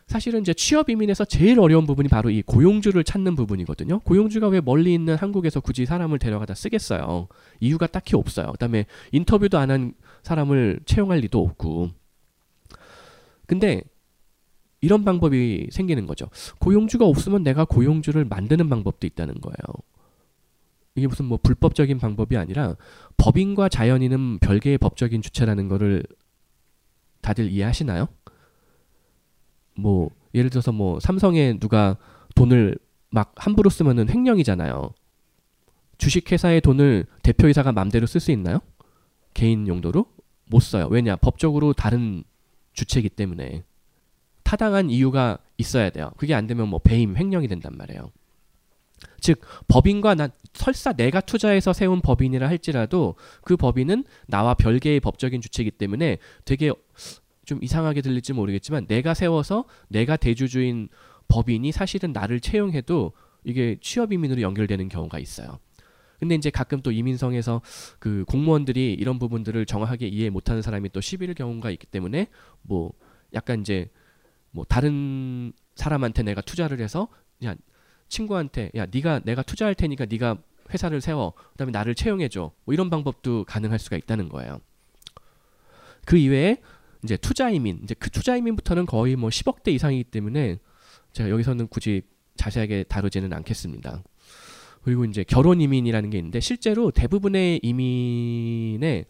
[0.08, 4.00] 사실은 이제 취업 이민에서 제일 어려운 부분이 바로 이 고용주를 찾는 부분이거든요.
[4.00, 7.28] 고용주가 왜 멀리 있는 한국에서 굳이 사람을 데려가다 쓰겠어요.
[7.60, 8.52] 이유가 딱히 없어요.
[8.52, 9.94] 그다음에 인터뷰도 안 한
[10.26, 11.90] 사람을 채용할 리도 없고.
[13.46, 13.82] 근데
[14.82, 16.28] 이런 방법이 생기는 거죠.
[16.60, 19.56] 고용주가 없으면 내가 고용주를 만드는 방법도 있다는 거예요.
[20.96, 22.76] 이게 무슨 뭐 불법적인 방법이 아니라
[23.18, 26.04] 법인과 자연인은 별개의 법적인 주체라는 거를
[27.22, 28.08] 다들 이해하시나요?
[29.78, 31.98] 뭐 예를 들어서 뭐 삼성에 누가
[32.36, 32.78] 돈을
[33.10, 34.92] 막 함부로 쓰면은 횡령이잖아요.
[35.98, 38.60] 주식회사의 돈을 대표이사가 맘대로 쓸 수 있나요?
[39.34, 40.06] 개인 용도로
[40.50, 40.88] 못 써요.
[40.90, 42.24] 왜냐 법적으로 다른
[42.74, 43.64] 주체이기 때문에
[44.44, 46.12] 타당한 이유가 있어야 돼요.
[46.18, 48.12] 그게 안 되면 뭐 배임 횡령이 된단 말이에요.
[49.20, 55.72] 즉 법인과 나 설사 내가 투자해서 세운 법인이라 할지라도 그 법인은 나와 별개의 법적인 주체이기
[55.72, 56.72] 때문에 되게
[57.46, 60.90] 좀 이상하게 들릴지 모르겠지만 내가 세워서 내가 대주주인
[61.28, 65.60] 법인이 사실은 나를 채용해도 이게 취업 이민으로 연결되는 경우가 있어요.
[66.20, 67.62] 근데 이제 가끔 또 이민성에서
[68.00, 72.28] 그 공무원들이 이런 부분들을 정확하게 이해 못하는 사람이 또 시비를 경우가 있기 때문에
[72.62, 72.94] 뭐
[73.34, 73.90] 약간 이제
[74.52, 77.08] 뭐 다른 사람한테 내가 투자를 해서
[77.44, 77.56] 야
[78.08, 80.38] 친구한테 야 네가 내가 투자할 테니까 네가
[80.74, 82.52] 회사를 세워 그다음에 나를 채용해 줘.
[82.64, 84.60] 뭐 이런 방법도 가능할 수가 있다는 거예요.
[86.06, 86.58] 그 이외에
[87.04, 90.60] 이제 투자 이민 이제 그 투자 이민부터는 거의 뭐 10억대 이상이기 때문에
[91.14, 92.04] 제가 여기서는 굳이
[92.36, 94.04] 자세하게 다루지는 않겠습니다.
[94.86, 99.06] 그리고 이제 결혼 이민이라는 게 있는데 실제로 대부분의 이민의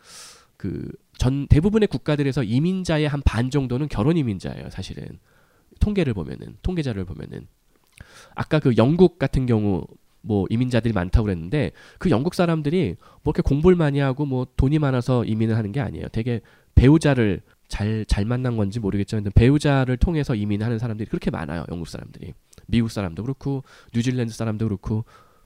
[0.58, 5.20] 그 전 대부분의 국가들에서 이민자의 한 반 정도는 결혼 이민자예요, 사실은.
[5.80, 7.48] 통계를 보면은 통계자를 보면은
[8.36, 9.86] 아까 그 영국 같은 경우
[10.22, 15.26] 뭐 이민자들이 많다고 그랬는데 그 영국 사람들이 뭐 이렇게 공부를 많이 하고 뭐 돈이 많아서
[15.26, 16.08] 이민을 하는 게 아니에요.
[16.12, 16.42] 되게
[16.76, 21.66] 배우자를 잘 잘 만난 건지 모르겠지만 배우자를 통해서 이민하는 사람들이 그렇게 많아요.
[21.72, 22.34] 영국 사람들이.
[22.68, 25.06] 미국 사람도 그렇고 뉴질랜드 사람도 그렇고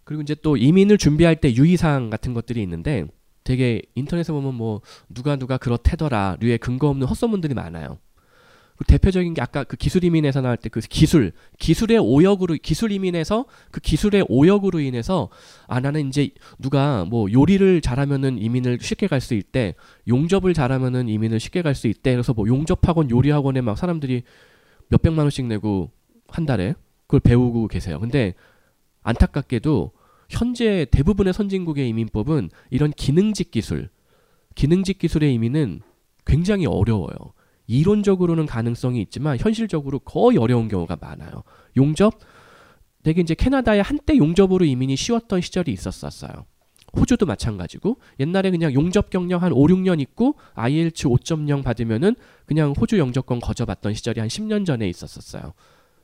[0.10, 3.06] 그리고 이제 또 이민을 준비할 때 유의사항 같은 것들이 있는데
[3.44, 8.00] 되게 인터넷에 보면 뭐 누가 누가 그렇대더라 류의 근거 없는 헛소문들이 많아요.
[8.76, 13.46] 그 대표적인 게 아까 그 기술 이민에서 나올 때 그 기술 기술의 오역으로 기술 이민에서
[13.70, 15.30] 그 기술의 오역으로 인해서
[15.68, 19.76] 아 나는 이제 누가 뭐 요리를 잘하면은 이민을 쉽게 갈 수 있대
[20.08, 24.24] 용접을 잘하면은 이민을 쉽게 갈 수 있대 그래서 뭐 용접학원 요리학원에 막 사람들이
[24.88, 25.92] 몇 백만 원씩 내고
[26.30, 26.74] 한 달에
[27.06, 28.34] 그걸 배우고 계세요 근데
[29.04, 29.99] 안타깝게도
[30.30, 33.90] 현재 대부분의 선진국의 이민법은 이런 기능직 기술
[34.56, 35.82] 기능직 기술의 이민은
[36.26, 37.34] 굉장히 어려워요.
[37.68, 41.44] 이론적으로는 가능성이 있지만 현실적으로 거의 어려운 경우가 많아요.
[41.78, 42.20] 용접
[43.04, 46.46] 되게 이제 캐나다에 한때 용접으로 이민이 쉬웠던 시절이 있었었어요.
[46.96, 52.16] 호주도 마찬가지고 옛날에 그냥 용접 경력 한 5, 6년 있고 IELTS 5.0 받으면은
[52.46, 55.54] 그냥 호주 영접권 거저봤던 시절이 한 10년 전에 있었었어요.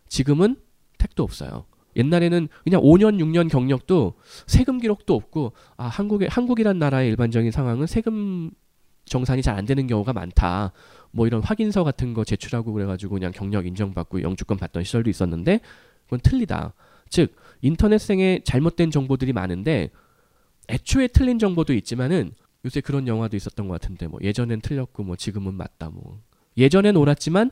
[0.07, 0.57] 지금은
[0.99, 1.65] 택도 없어요.
[1.95, 4.13] 옛날에는 그냥 5년, 6년 경력도
[4.47, 8.51] 세금 기록도 없고 아, 한국의 한국이란 나라의 일반적인 상황은 세금
[9.05, 10.73] 정산이 잘 안 되는 경우가 많다.
[11.11, 15.61] 뭐 이런 확인서 같은 거 제출하고 그래가지고 그냥 경력 인정받고 영주권 받던 시절도 있었는데
[16.03, 16.73] 그건 틀리다.
[17.09, 19.91] 즉 인터넷생의 잘못된 정보들이 많은데
[20.67, 22.31] 애초에 틀린 정보도 있지만은
[22.65, 26.19] 요새 그런 영화도 있었던 것 같은데 뭐 예전엔 틀렸고 뭐 지금은 맞다 뭐
[26.57, 27.51] 예전엔 옳았지만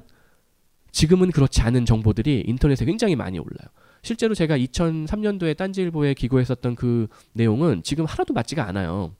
[0.91, 3.69] 지금은 그렇지 않은 정보들이 인터넷에 굉장히 많이 올라요.
[4.03, 9.15] 실제로 제가 2003년도에 딴지일보에 기고했었던 그 내용은 지금 하나도 맞지가 않아요.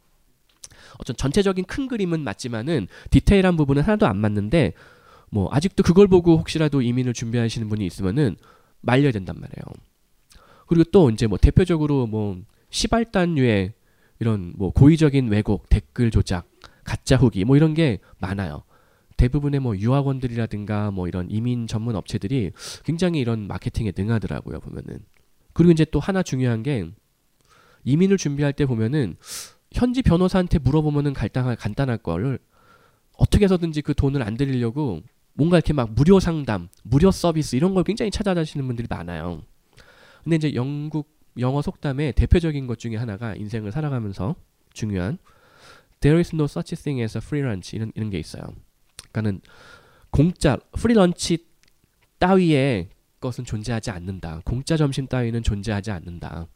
[1.00, 4.74] 어떤 전체적인 큰 그림은 맞지만은 디테일한 부분은 하나도 안 맞는데
[5.30, 8.36] 뭐 아직도 그걸 보고 혹시라도 이민을 준비하시는 분이 있으면은
[8.82, 9.64] 말려야 된단 말이에요.
[10.68, 12.38] 그리고 또 이제 뭐 대표적으로 뭐
[12.70, 13.74] 시발단류의
[14.20, 16.46] 이런 뭐 고의적인 왜곡, 댓글 조작,
[16.84, 18.64] 가짜 후기 뭐 이런 게 많아요.
[19.18, 22.52] 대부분의 뭐 유학원들이라든가 뭐 이런 이민 전문 업체들이
[22.84, 25.00] 굉장히 이런 마케팅에 능하더라고요 보면은.
[25.54, 26.90] 그리고 이제 또 하나 중요한 게
[27.84, 29.16] 이민을 준비할 때 보면은
[29.72, 32.40] 현지 변호사한테 물어보면은 간단할 간단할 거를
[33.18, 35.02] 어떻게 해서든지 그 돈을 안 들이려고
[35.34, 39.42] 뭔가 이렇게 막 무료 상담, 무료 서비스 이런 걸 굉장히 찾아다니시는 분들이 많아요.
[40.24, 44.36] 근데 이제 영국 영어 속담의 대표적인 것 중에 하나가 인생을 살아가면서
[44.74, 45.18] 중요한
[46.00, 48.44] There is no such thing as a free lunch 이런 이런 게 있어요.
[49.14, 49.42] 그러니까는
[50.10, 51.46] 공짜 프리런치
[52.20, 54.42] 따위의 것은 존재하지 않는다.
[54.44, 56.48] 공짜 점심 따위는 존재하지 않는다.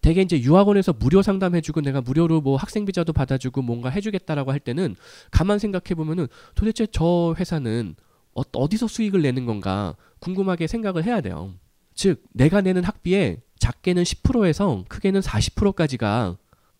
[0.00, 4.94] 대개 이제 유학원에서 무료 상담해주고 내가 무료로 뭐 학생 비자도 받아주고 뭔가 해주겠다라고 할 때는
[5.30, 7.96] 가만 생각해 보면은 도대체 저 회사는
[8.34, 11.54] 어, 어디서 수익을 내는 건가 궁금하게 생각을 해야 돼요.
[11.94, 16.36] 즉 내가 내는 학비에 작게는 10%에서 크게는 40%까지가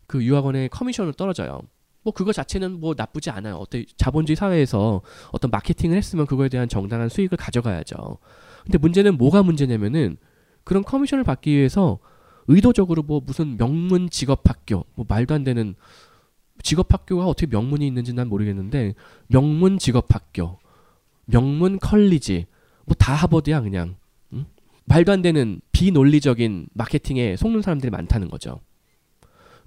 [0.07, 1.63] 그 유학원의 커미션으로 떨어져요.
[2.03, 3.57] 뭐 그거 자체는 뭐 나쁘지 않아요.
[3.57, 8.19] 어떤 자본주의 사회에서 어떤 마케팅을 했으면 그거에 대한 정당한 수익을 가져가야죠.
[8.65, 10.17] 근데 문제는 뭐가 문제냐면은
[10.65, 11.99] 그런 커미션을 받기 위해서
[12.47, 15.75] 의도적으로 뭐 무슨 명문 직업 학교 뭐 말도 안 되는
[16.63, 18.95] 직업 학교가 어떻게 명문이 있는지 난 모르겠는데
[19.29, 20.59] 명문 직업 학교
[21.27, 22.47] 명문 컬리지
[22.87, 23.97] 뭐 다 하버드야 그냥
[24.33, 24.47] 응?
[24.87, 28.61] 말도 안 되는 비논리적인 마케팅에 속는 사람들이 많다는 거죠.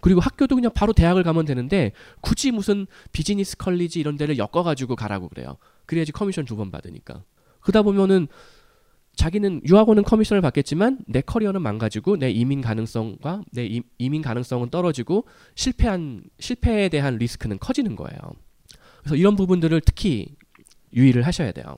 [0.01, 5.29] 그리고 학교도 그냥 바로 대학을 가면 되는데 굳이 무슨 business college 이런 데를 엮어가지고 가라고
[5.29, 5.57] 그래요.
[5.85, 7.23] 그래야지 커미션 두 번 받으니까.
[7.61, 8.27] 그러다 보면은
[9.15, 15.25] 자기는 유학원은 커미션을 받겠지만 내 커리어는 망가지고 내 이민 가능성과 내 이, 이민 가능성은 떨어지고
[15.55, 18.17] 실패한 실패에 대한 리스크는 커지는 거예요.
[18.99, 20.35] 그래서 이런 부분들을 특히
[20.93, 21.75] 유의를 하셔야 돼요.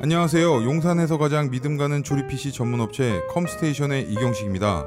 [0.00, 0.64] 안녕하세요.
[0.64, 4.86] 용산에서 가장 믿음 가는 조립 PC 전문 업체 컴스테이션의 이경식입니다.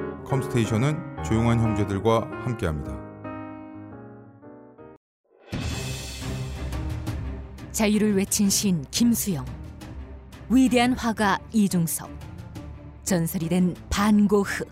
[0.31, 2.97] 컴스테이션은 조용한 형제들과 함께합니다.
[7.73, 9.45] 자유를 외친 신 김수영,
[10.49, 12.09] 위대한 화가 이중섭,
[13.03, 14.63] 전설이 된 반고흐.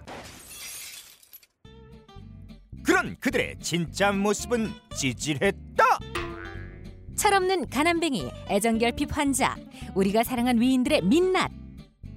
[2.82, 5.84] 그런 그들의 진짜 모습은 찌질했다.
[7.18, 9.58] 철없는 가난뱅이, 애정결핍 환자,
[9.94, 11.52] 우리가 사랑한 위인들의 민낯.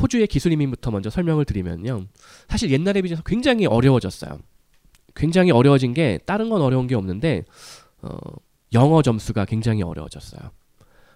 [0.00, 2.06] 호주의 기술 이민부터 먼저 설명을 드리면요.
[2.48, 4.38] 사실 옛날에 비해서 굉장히 어려워졌어요.
[5.14, 7.44] 굉장히 어려워진 게 다른 건 어려운 게 없는데
[8.00, 8.16] 어,
[8.72, 10.50] 영어 점수가 굉장히 어려워졌어요.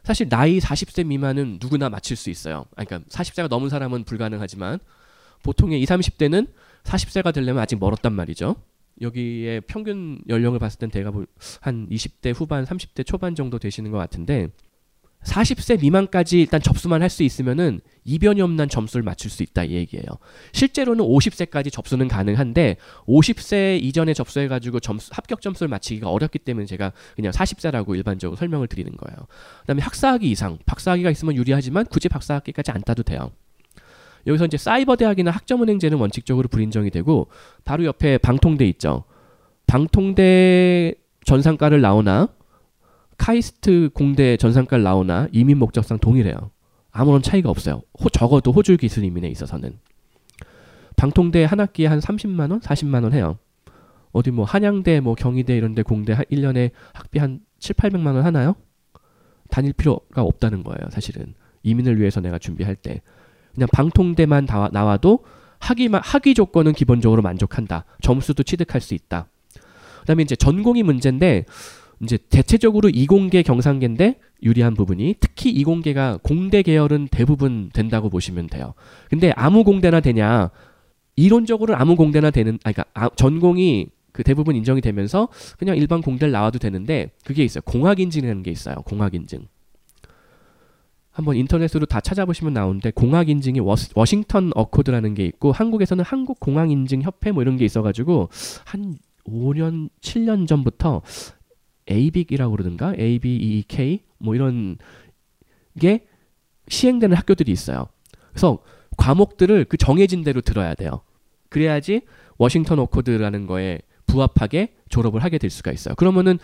[0.04, 2.66] 사실 나이 40세 미만은 누구나 맞출 수 있어요.
[2.76, 4.78] 아니, 그러니까 40세가 넘은 사람은 불가능하지만
[5.42, 6.48] 보통의 20, 30대는
[6.84, 8.56] 40세가 되려면 아직 멀었단 말이죠.
[9.00, 11.12] 여기에 평균 연령을 봤을 땐 대가
[11.60, 14.48] 한 20대 후반, 30대 초반 정도 되시는 것 같은데
[15.26, 20.04] 40세 미만까지 일단 접수만 할 수 있으면은 이변이 없는 점수를 맞출 수 있다 이 얘기예요.
[20.52, 26.92] 실제로는 50세까지 접수는 가능한데 50세 이전에 접수해 가지고 점수 합격 점수를 맞추기가 어렵기 때문에 제가
[27.14, 29.26] 그냥 40세라고 일반적으로 설명을 드리는 거예요.
[29.62, 33.30] 그다음에 학사학위 이상, 박사학위가 있으면 유리하지만 굳이 박사학위까지 안 따도 돼요.
[34.26, 37.28] 여기서 이제 사이버 대학이나 학점은행제는 원칙적으로 불인정이 되고
[37.64, 39.04] 바로 옆에 방통대 있죠.
[39.66, 42.28] 방통대 전산과를 나오나
[43.18, 46.50] 카이스트 공대 전산과를 나오나 이민 목적상 동일해요.
[46.90, 47.82] 아무런 차이가 없어요.
[48.00, 49.78] 호, 적어도 호주 기술 이민에 있어서는.
[50.96, 53.38] 방통대 한 학기에 한 30만 원, 40만 원 해요.
[54.12, 58.24] 어디 뭐 한양대, 뭐 경희대 이런 데 공대 한 1년에 학비 한 7, 800만 원
[58.24, 58.56] 하나요?
[59.50, 61.34] 다닐 필요가 없다는 거예요, 사실은.
[61.62, 63.02] 이민을 위해서 내가 준비할 때.
[63.54, 65.24] 그냥 방통대만 다, 나와도
[65.58, 67.84] 학위만 학위 조건은 기본적으로 만족한다.
[68.00, 69.28] 점수도 취득할 수 있다.
[70.00, 71.44] 그다음에 이제 전공이 문제인데
[72.02, 78.74] 이제 대체적으로 이공계 경상계인데 유리한 부분이 특히 이공계가 공대 계열은 대부분 된다고 보시면 돼요.
[79.08, 80.50] 근데 아무 공대나 되냐?
[81.16, 85.28] 이론적으로 아무 공대나 되는 아 그러니까 아, 전공이 그 대부분 인정이 되면서
[85.58, 87.62] 그냥 일반 공대를 나와도 되는데 그게 있어요.
[87.64, 88.76] 공학 인증이라는 게 있어요.
[88.84, 89.46] 공학 인증.
[91.10, 93.60] 한번 인터넷으로 다 찾아보시면 나오는데 공학 인증이
[93.94, 98.28] 워싱턴 어코드라는 게 있고 한국에서는 한국 공학 인증 협회 뭐 이런 게 있어 가지고
[98.66, 101.00] 한 5년 7년 전부터
[101.90, 104.78] ABIC이라고 그러든가 ABEK 뭐 이런
[105.78, 106.06] 게
[106.68, 107.88] 시행되는 학교들이 있어요.
[108.30, 108.58] 그래서
[108.96, 111.02] 과목들을 그 정해진 대로 들어야 돼요.
[111.48, 112.02] 그래야지
[112.38, 115.94] 워싱턴 오코드라는 거에 부합하게 졸업을 하게 될 수가 있어요.
[115.94, 116.38] 그러면은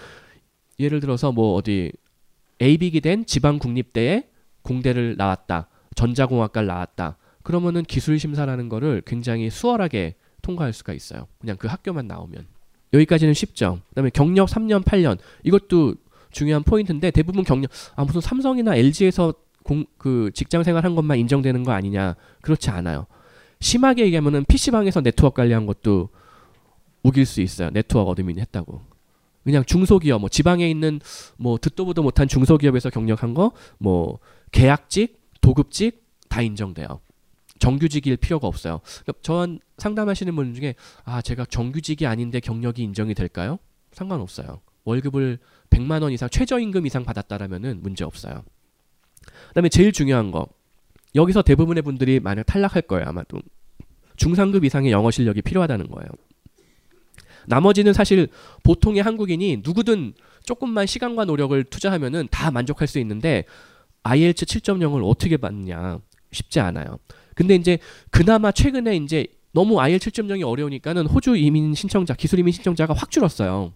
[0.79, 1.93] 예를 들어서 뭐 어디
[2.61, 4.29] ABIC이 된 지방 국립대에
[4.63, 5.69] 공대를 나왔다.
[5.95, 7.17] 전자공학과를 나왔다.
[7.43, 11.27] 그러면은 기술 심사라는 거를 굉장히 수월하게 통과할 수가 있어요.
[11.39, 12.47] 그냥 그 학교만 나오면.
[12.93, 13.81] 여기까지는 쉽죠.
[13.91, 15.95] 그다음에 경력 3년, 8년 이것도
[16.31, 21.73] 중요한 포인트인데 대부분 경력 아 무슨 삼성이나 LG에서 공, 그 직장 생활한 것만 인정되는 거
[21.73, 23.07] 아니냐 그렇지 않아요.
[23.61, 26.09] 심하게 얘기하면은 PC방에서 네트워크 관리한 것도
[27.03, 27.71] 우길 수 있어요.
[27.71, 28.81] network admin 했다고.
[29.45, 31.01] 그냥 중소기업 뭐 지방에 있는
[31.37, 34.19] 뭐 듣도 보도 못한 중소기업에서 경력한 거 뭐
[34.53, 37.01] 계약직, 도급직 다 인정돼요.
[37.59, 38.81] 정규직일 필요가 없어요.
[39.03, 43.59] 그러니까 저한테 상담하시는 분 중에 아 제가 정규직이 아닌데 경력이 인정이 될까요?
[43.93, 44.61] 상관없어요.
[44.85, 45.39] 월급을
[45.71, 48.45] 100만 원 이상 최저임금 이상 받았다라면은 문제 없어요.
[49.49, 50.47] 그다음에 제일 중요한 거
[51.15, 53.41] 여기서 대부분의 분들이 만약 탈락할 거예요 아마도
[54.17, 56.09] 중상급 이상의 영어 실력이 필요하다는 거예요.
[57.47, 58.29] 나머지는 사실
[58.63, 63.45] 보통의 한국인이 누구든 조금만 시간과 노력을 투자하면은 다 만족할 수 있는데
[64.05, 65.99] IELTS 7.0을 어떻게 받느냐
[66.33, 66.99] 쉽지 않아요.
[67.35, 67.79] 근데 이제
[68.11, 73.73] 그나마 최근에 이제 너무 IELTS 7.0이 어려우니까는 호주 이민 신청자, 기술 이민 신청자가 확 줄었어요.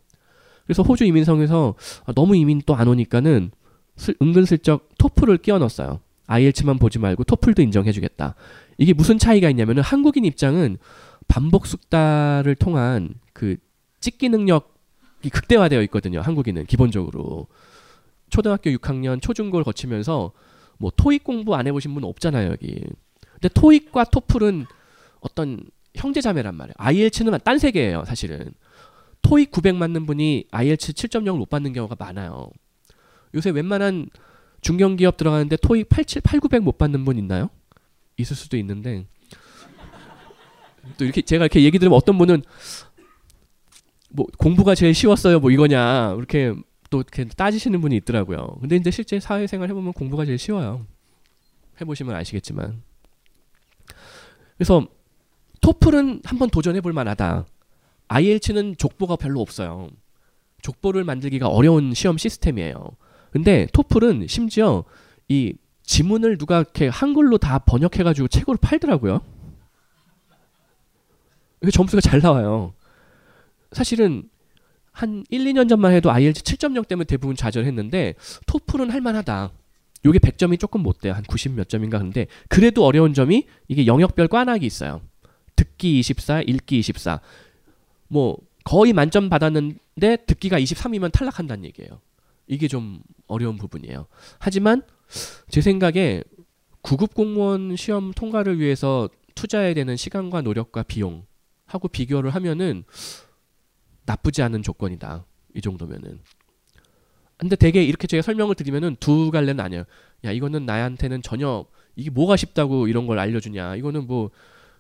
[0.64, 1.74] 그래서 호주 이민성에서
[2.06, 3.50] 아, 너무 이민 또 안 오니까는
[3.96, 6.00] 슬, 은근슬쩍 토플을 끼워 넣었어요.
[6.26, 8.34] IELTS만 보지 말고 토플도 인정해주겠다.
[8.78, 10.78] 이게 무슨 차이가 있냐면은 한국인 입장은
[11.28, 13.56] 반복 숙달을 통한 그
[14.00, 16.20] 찍기 능력이 극대화되어 있거든요.
[16.20, 17.46] 한국인은 기본적으로
[18.28, 20.32] 초등학교 6학년 초중고를 거치면서
[20.78, 22.82] 뭐 토익 공부 안 해보신 분 없잖아요 여기.
[23.40, 24.66] 근데 토익과 토플은
[25.20, 26.74] 어떤 형제자매란 말이에요.
[26.76, 28.52] IELTS는 딴 세계예요 사실은.
[29.22, 32.48] 토익 900 맞는 분이 IELTS 7.0을 못 받는 경우가 많아요.
[33.34, 34.08] 요새 웬만한
[34.60, 37.50] 중견기업 들어가는데 토익 87, 8, 900 못 받는 분 있나요?
[38.16, 39.06] 있을 수도 있는데
[40.96, 42.42] 또 이렇게 제가 이렇게 얘기 들으면 어떤 분은
[44.10, 46.54] 뭐 공부가 제일 쉬웠어요 뭐 이거냐 이렇게
[46.88, 48.58] 또 이렇게 따지시는 분이 있더라고요.
[48.60, 50.86] 근데 이제 실제 사회생활 해보면 공부가 제일 쉬워요.
[51.80, 52.82] 해보시면 아시겠지만
[54.56, 54.86] 그래서
[55.60, 57.46] 토플은 한번 도전해 볼 만하다.
[58.08, 59.90] IELTS는 족보가 별로 없어요.
[60.62, 62.90] 족보를 만들기가 어려운 시험 시스템이에요.
[63.30, 64.84] 근데 토플은 심지어
[65.28, 69.20] 이 지문을 누가 이렇게 한글로 다 번역해가지고 책으로 팔더라고요.
[71.60, 72.74] 그 점수가 잘 나와요.
[73.72, 74.28] 사실은
[74.92, 78.14] 한 1, 2년 전만 해도 IELTS 7.0 때문에 대부분 좌절했는데
[78.46, 79.50] 토플은 할만하다.
[80.04, 81.14] 요게 100점이 조금 못 돼요.
[81.14, 85.00] 한 90 몇 점인가 근데 그래도 어려운 점이 이게 영역별 꽈낙이 있어요.
[85.56, 87.20] 듣기 24, 읽기 24.
[88.08, 92.00] 뭐 거의 만점 받았는데 듣기가 23이면 탈락한다는 얘기예요.
[92.46, 94.06] 이게 좀 어려운 부분이에요.
[94.38, 94.82] 하지만
[95.48, 96.22] 제 생각에
[96.82, 101.26] 구급 공무원 시험 통과를 위해서 투자해야 되는 시간과 노력과 비용
[101.66, 102.84] 하고 비교를 하면은
[104.04, 105.24] 나쁘지 않은 조건이다.
[105.54, 106.20] 이 정도면은.
[107.38, 109.84] 근데 되게 이렇게 제가 설명을 드리면은 두 갈래는 아니에요.
[110.24, 113.76] 야, 이거는 나한테는 전혀 이게 뭐가 쉽다고 이런 걸 알려주냐.
[113.76, 114.30] 이거는 뭐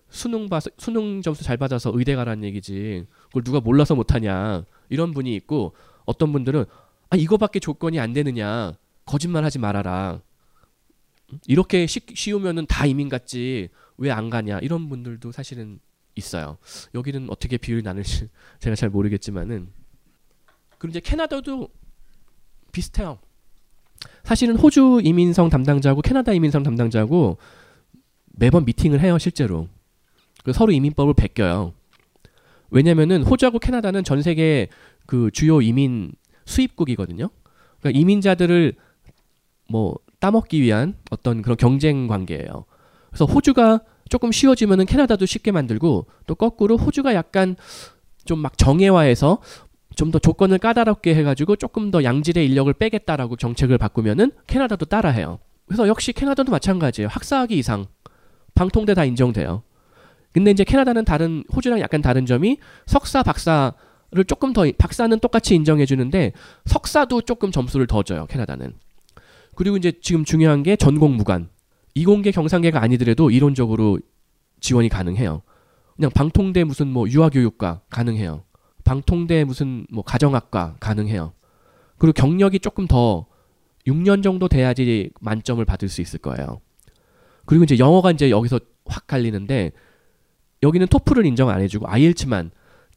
[0.08, 3.06] 수능 봐 수능 점수 잘 받아서 의대 가라는 얘기지.
[3.26, 4.64] 그걸 누가 몰라서 못하냐.
[4.88, 5.74] 이런 분이 있고
[6.06, 6.64] 어떤 분들은
[7.10, 8.74] 아 이거밖에 조건이 안 되느냐.
[9.04, 10.20] 거짓말하지 말아라.
[11.46, 15.80] 이렇게 쉬, 쉬우면은 다 이민 갔지 왜 안 가냐 이런 분들도 사실은
[16.14, 16.56] 있어요.
[16.94, 18.28] 여기는 어떻게 비율이 나눌지
[18.60, 19.68] 제가 잘 모르겠지만은
[20.78, 21.68] 그리고 이제 캐나다도
[22.76, 23.18] 비슷해요.
[24.22, 27.38] 사실은 호주 이민성 담당자고 캐나다 이민성 담당자고
[28.32, 29.68] 매번 미팅을 해요 실제로.
[30.44, 31.72] 그 서로 이민법을 베껴요.
[32.70, 34.68] 왜냐면은 호주하고 캐나다는 전 세계
[35.06, 36.12] 그 주요 이민
[36.44, 37.30] 수입국이거든요.
[37.80, 38.74] 그러니까 이민자들을
[39.68, 42.66] 뭐 따먹기 위한 어떤 그런 경쟁 관계예요.
[43.08, 47.56] 그래서 호주가 조금 쉬워지면은 캐나다도 쉽게 만들고 또 거꾸로 호주가 약간
[48.26, 49.38] 좀 막 정예화해서
[49.96, 55.40] 좀 더 조건을 까다롭게 해가지고 조금 더 양질의 인력을 빼겠다라고 정책을 바꾸면은 캐나다도 따라해요.
[55.66, 57.08] 그래서 역시 캐나다도 마찬가지예요.
[57.08, 57.86] 학사학위 이상
[58.54, 59.62] 방통대 다 인정돼요.
[60.32, 63.72] 근데 이제 캐나다는 다른 호주랑 약간 다른 점이 석사 박사를
[64.28, 66.32] 조금 더 박사는 똑같이 인정해 주는데
[66.66, 68.26] 석사도 조금 점수를 더 줘요.
[68.26, 68.74] 캐나다는.
[69.56, 71.48] 그리고 이제 지금 중요한 게 전공 무관.
[71.94, 73.98] 이공계 경상계가 아니더라도 이론적으로
[74.60, 75.40] 지원이 가능해요.
[75.96, 78.44] 그냥 방통대 무슨 뭐 유아교육과 가능해요.
[78.86, 81.32] 방통대 무슨 뭐 가정학과 가능해요.
[81.98, 83.26] 그리고 경력이 조금 더
[83.86, 86.60] 6년 정도 돼야지 만점을 받을 수 있을 거예요.
[87.44, 89.72] 그리고 이제 영어가 이제 여기서 확 갈리는데
[90.62, 92.52] 여기는 토플을 인정 안 해주고 IELTS만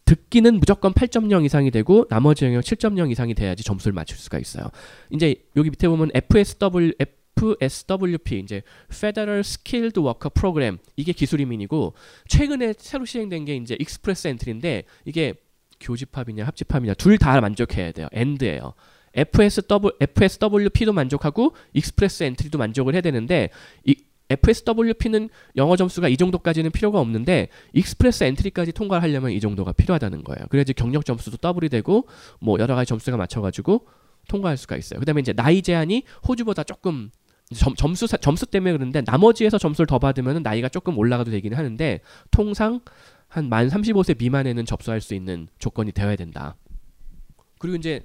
[0.05, 4.69] 듣기는 무조건 8.0 이상이 되고 나머지 영역 7.0 이상이 돼야지 점수를 맞출 수가 있어요.
[5.09, 11.93] 이제 여기 밑에 보면 FSW FSWP 이제 Federal Skilled Worker Program 이게 기술 이민이고
[12.27, 15.35] 최근에 새로 시행된 게 이제 Express Entry인데 이게
[15.79, 18.07] 교집합이냐 합집합이냐 둘 다 만족해야 돼요.
[18.11, 18.73] and예요.
[19.13, 23.49] FSW, FSWP도 만족하고 Express Entry도 만족을 해야 되는데
[23.85, 23.95] 이
[24.29, 30.45] FSWP는 영어 점수가 이 정도까지는 필요가 없는데 Express Entry까지 통과를 하려면 이 정도가 필요하다는 거예요.
[30.49, 32.07] 그래야지 경력 점수도 더블이 되고
[32.39, 33.87] 뭐 여러 가지 점수가 맞춰가지고
[34.27, 34.99] 통과할 수가 있어요.
[34.99, 37.09] 그다음에 이제 나이 제한이 호주보다 조금
[37.55, 41.99] 점, 점수 점수 때문에 그런데 나머지에서 점수를 더 받으면 나이가 조금 올라가도 되기는 하는데
[42.29, 42.81] 통상
[43.29, 46.55] 한 만 35세 미만에는 접수할 수 있는 조건이 되어야 된다.
[47.59, 48.03] 그리고 이제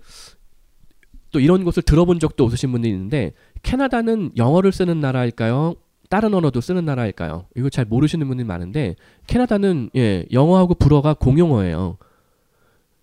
[1.33, 5.75] 또 이런 것을 들어본 적도 없으신 분들이 있는데 캐나다는 영어를 쓰는 나라일까요?
[6.11, 7.47] 다른 언어도 쓰는 나라일까요?
[7.57, 8.95] 이거 잘 모르시는 분들이 많은데
[9.27, 11.97] 캐나다는 예, 영어하고 불어가 공용어예요.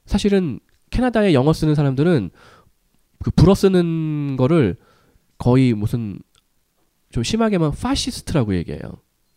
[0.06, 0.60] 사실은
[0.92, 2.30] 캐나다에 영어 쓰는 사람들은
[3.24, 4.78] 그 불어 쓰는 거를
[5.38, 6.20] 거의 무슨
[7.12, 8.82] 좀 심하게 말하면 파시스트라고 얘기해요.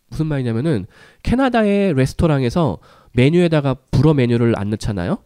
[0.09, 0.85] 무슨 말이냐면은
[1.23, 2.79] 캐나다의 레스토랑에서
[3.13, 5.17] 메뉴에다가 불어 메뉴를 안 넣잖아요.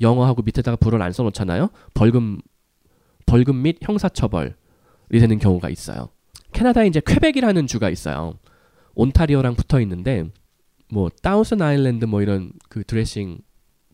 [0.00, 1.70] 영어하고 밑에다가 불어를 안 써놓잖아요.
[1.94, 2.40] 벌금
[3.24, 4.52] 벌금 및 형사처벌이
[5.10, 6.08] 되는 경우가 있어요.
[6.52, 8.34] 캐나다에 이제 퀘벡이라는 주가 있어요.
[8.94, 10.24] 온타리오랑 붙어 있는데
[10.90, 13.38] 뭐 Thousand Island 뭐 이런 그 드레싱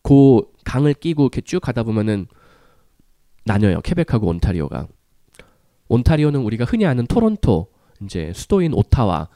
[0.03, 2.27] 고 강을 끼고 이렇게 쭉 가다 보면은
[3.45, 3.81] 나뉘어요.
[3.81, 4.87] 퀘벡하고 온타리오가.
[5.87, 7.67] 온타리오는 우리가 흔히 아는 토론토
[8.03, 9.29] 이제 수도인 오타와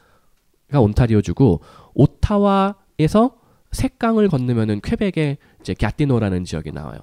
[0.70, 1.60] 가 온타리오주고
[1.94, 3.38] 오타와에서
[3.72, 6.98] 색강을 건너면은 퀘벡의 이제 갸티노라는 지역이 나와요.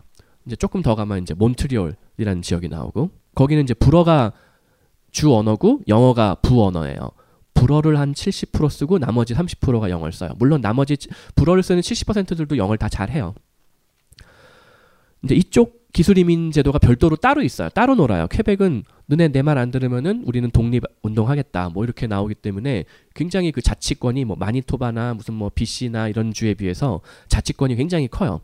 [0.45, 4.34] 이제 조금 더 가면 이제 몬트리올이라는 지역이 나오고 거기는 이제 불어가
[5.11, 7.11] 주 언어고 영어가 부 언어예요.
[7.53, 10.32] 불어를 한 70% 쓰고 나머지 30%가 영어를 써요.
[10.38, 10.97] 물론 나머지
[11.36, 13.34] 불어를 쓰는 70%들도 영어를 다 잘해요.
[15.22, 17.69] 근데 이쪽 기술 이민 제도가 별도로 따로 있어요.
[17.69, 18.27] 따로 놀아요.
[18.27, 21.69] 퀘벡은 너네 내말 안 들으면은 우리는 독립 운동하겠다.
[21.69, 22.83] 뭐 이렇게 나오기 때문에
[23.13, 28.41] 굉장히 그 자치권이 뭐 마니토바나 무슨 뭐 BC나 이런 주에 비해서 자치권이 굉장히 커요.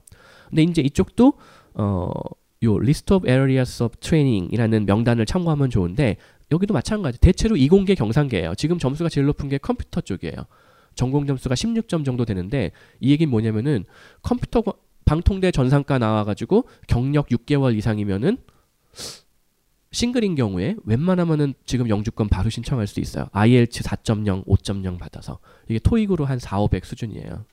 [0.48, 1.34] 근데 이제 이쪽도
[1.78, 6.16] 어요 List of Areas of Training이라는 명단을 참고하면 좋은데
[6.54, 7.20] 여기도 마찬가지.
[7.20, 8.56] 대체로 이공계 경상계예요.
[8.56, 10.38] 지금 점수가 제일 높은 게 컴퓨터 쪽이에요.
[10.96, 12.72] 전공 점수가 16점 정도 되는데
[13.02, 13.84] 이 얘기는 뭐냐면은
[14.22, 14.64] 컴퓨터
[15.12, 18.38] 방통대 전상과 나와가지고 경력 6개월 이상이면은
[19.92, 23.28] 싱글인 경우에 웬만하면은 지금 영주권 바로 신청할 수 있어요.
[23.34, 27.44] IELTS 4.0, 5.0 받아서 이게 토익으로 한 4, 500 수준이에요.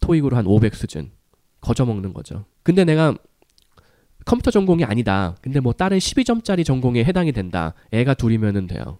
[0.00, 1.12] 토익으로 한 500 수준.
[1.60, 2.44] 거저 먹는 거죠.
[2.64, 3.14] 근데 내가
[4.24, 5.36] 컴퓨터 전공이 아니다.
[5.42, 7.74] 근데 뭐 다른 12점짜리 전공에 해당이 된다.
[7.92, 8.98] 애가 둘이면은 돼요.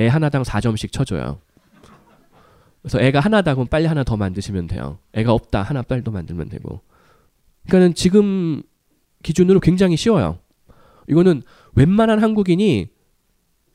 [0.00, 1.38] 애 하나당 4점씩 쳐줘요.
[2.82, 4.98] 그래서 애가 하나다 그럼 빨리 하나 더 만드시면 돼요.
[5.14, 6.80] 애가 없다 하나 빨리 더 만들면 되고.
[7.66, 8.62] 그러니까는 지금
[9.22, 10.38] 기준으로 굉장히 쉬워요.
[11.08, 11.42] 이거는
[11.74, 12.88] 웬만한 한국인이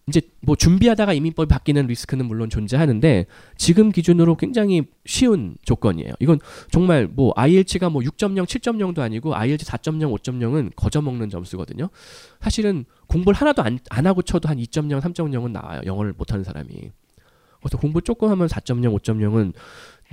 [0.10, 3.26] 이제 뭐 준비하다가 이민법이 바뀌는 리스크는 물론 존재하는데
[3.58, 6.14] 지금 기준으로 굉장히 쉬운 조건이에요.
[6.20, 6.39] 이건
[6.72, 11.89] 정말 뭐 IELTS가 뭐 6.0, 7.0도 아니고 IELTS 4.0, 5.0은 거저 먹는 점수거든요.
[12.39, 15.82] 사실은 공부를 하나도 안, 안 하고 쳐도 한 2.0, 3.0은 나와요.
[15.86, 16.91] 영어를 못하는 사람이.
[17.68, 19.53] 그래서 공부 조금 하면 4.0, 5.0은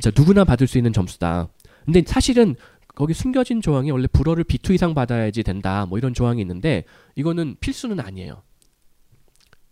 [0.00, 1.48] 진짜 누구나 받을 수 있는 점수다.
[1.84, 2.56] 근데 사실은
[2.94, 5.86] 거기 숨겨진 조항이 원래 불어를 B2 이상 받아야지 된다.
[5.86, 6.84] 뭐 이런 조항이 있는데
[7.14, 8.42] 이거는 필수는 아니에요.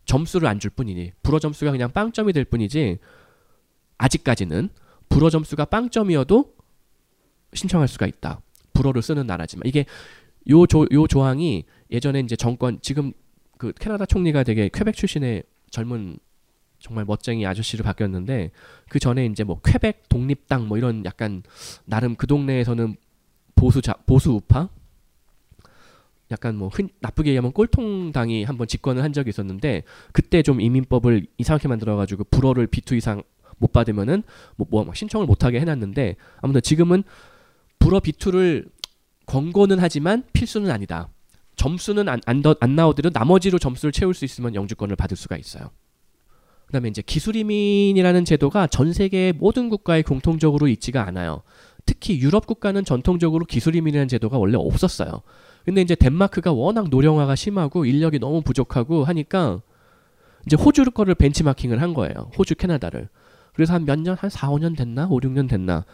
[0.04, 2.98] 점수를 안 줄 뿐이니 불어 점수가 그냥 빵점이 될 뿐이지
[3.98, 4.68] 아직까지는
[5.08, 6.54] 불어 점수가 빵점이어도
[7.54, 8.40] 신청할 수가 있다.
[8.72, 9.84] 불어를 쓰는 나라지만 이게
[10.50, 13.12] 요 조 요 조항이 예전에 이제 정권 지금
[13.58, 16.18] 그 캐나다 총리가 되게 퀘벡 출신의 젊은
[16.82, 18.50] 정말 멋쟁이 아저씨를 바뀌었는데
[18.88, 21.42] 그 전에 이제 뭐 퀘벡 독립당 뭐 이런 약간
[21.84, 22.96] 나름 그 동네에서는
[23.54, 24.68] 보수 자, 보수 우파
[26.32, 31.68] 약간 뭐 흔, 나쁘게 얘기하면 꼴통당이 한번 집권을 한 적이 있었는데 그때 좀 이민법을 이상하게
[31.68, 33.22] 만들어 가지고 불어를 B2 이상
[33.58, 34.24] 못 받으면은
[34.56, 37.04] 뭐, 뭐 신청을 못 하게 해놨는데 아무튼 지금은
[37.78, 38.68] 불어 B2를
[39.26, 41.08] 권고는 하지만 필수는 아니다.
[41.54, 45.70] 점수는 안, 안, 안 나오더라도 나머지로 점수를 채울 수 있으면 영주권을 받을 수가 있어요.
[46.72, 51.42] 그다음에 이제 기술 이민이라는 제도가 전 세계 모든 국가에 공통적으로 있지가 않아요.
[51.84, 55.20] 특히 유럽 국가는 전통적으로 기술 이민이라는 제도가 원래 없었어요.
[55.66, 59.60] 근데 이제 덴마크가 워낙 노령화가 심하고 인력이 너무 부족하고 하니까
[60.46, 62.30] 이제 호주 거를 벤치마킹을 한 거예요.
[62.38, 63.10] 호주 캐나다를.
[63.52, 65.08] 그래서 한 몇 년, 한 4, 5년 됐나?
[65.08, 65.84] 5, 6년 됐나?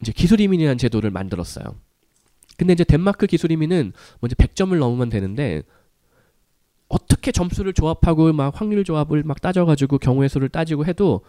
[0.00, 1.66] 이제 기술 이민이라는 제도를 만들었어요.
[2.56, 5.62] 근데 이제 덴마크 기술 이민은 뭐 이제 100점을 넘으면 되는데
[6.92, 11.22] 어떻게 점수를 조합하고 막 확률 조합을 막 따져가지고 경우의 수를 따지고 해도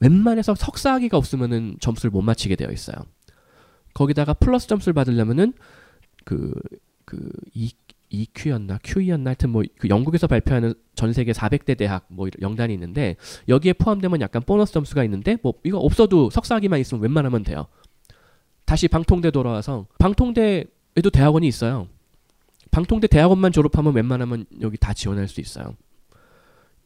[0.00, 2.96] 웬만해서 석사학위가 없으면은 점수를 못 맞히게 되어 있어요.
[3.94, 5.52] 거기다가 플러스 점수를 받으려면은
[6.24, 6.52] 그,
[7.04, 7.70] 그, 이,
[8.10, 13.16] EQ였나 QE였나 하여튼 뭐 그 영국에서 발표하는 전 세계 400대 대학 뭐 명단이 있는데
[13.48, 17.66] 여기에 포함되면 약간 보너스 점수가 있는데 뭐 이거 없어도 석사학위만 있으면 웬만하면 돼요.
[18.64, 21.88] 다시 방통대 돌아와서 방통대에도 대학원이 있어요.
[22.74, 25.76] 방통대 대학원만 졸업하면 웬만하면 여기 다 지원할 수 있어요.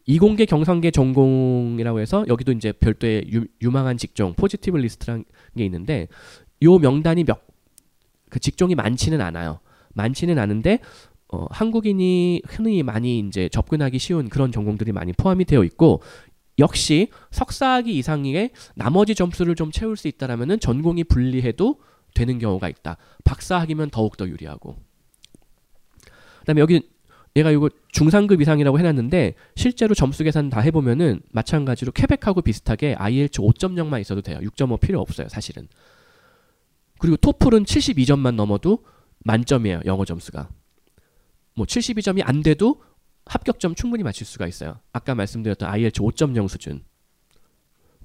[0.06, 5.24] 이공계 경상계 전공이라고 해서 여기도 이제 별도의 유, 유망한 직종 positive list라는
[5.56, 6.08] 게 있는데
[6.62, 7.48] 요 명단이 몇
[8.28, 9.60] 그 직종이 많지는 않아요.
[9.94, 10.80] 많지는 않은데
[11.28, 16.02] 어, 한국인이 흔히 많이 이제 접근하기 쉬운 그런 전공들이 많이 포함이 되어 있고
[16.58, 21.78] 역시 석사학위 이상의 나머지 점수를 좀 채울 수 있다라면은 전공이 분리해도
[22.14, 22.96] 되는 경우가 있다.
[23.24, 24.76] 박사학위면 더욱 더 유리하고.
[26.48, 26.88] 그다음에 여기
[27.36, 34.00] 얘가 이거 중상급 이상이라고 해놨는데 실제로 점수 계산 다 해보면은 마찬가지로 퀘벡하고 비슷하게 IELTS 5.0만
[34.00, 34.38] 있어도 돼요.
[34.40, 35.68] 6.5 필요 없어요, 사실은.
[36.98, 38.84] 그리고 토플은 72점만 넘어도
[39.24, 40.48] 만점이에요, 영어 점수가.
[41.54, 42.82] 뭐 72점이 안 돼도
[43.26, 44.80] 합격점 충분히 맞출 수가 있어요.
[44.92, 46.82] 아까 말씀드렸던 IELTS 5.0 수준.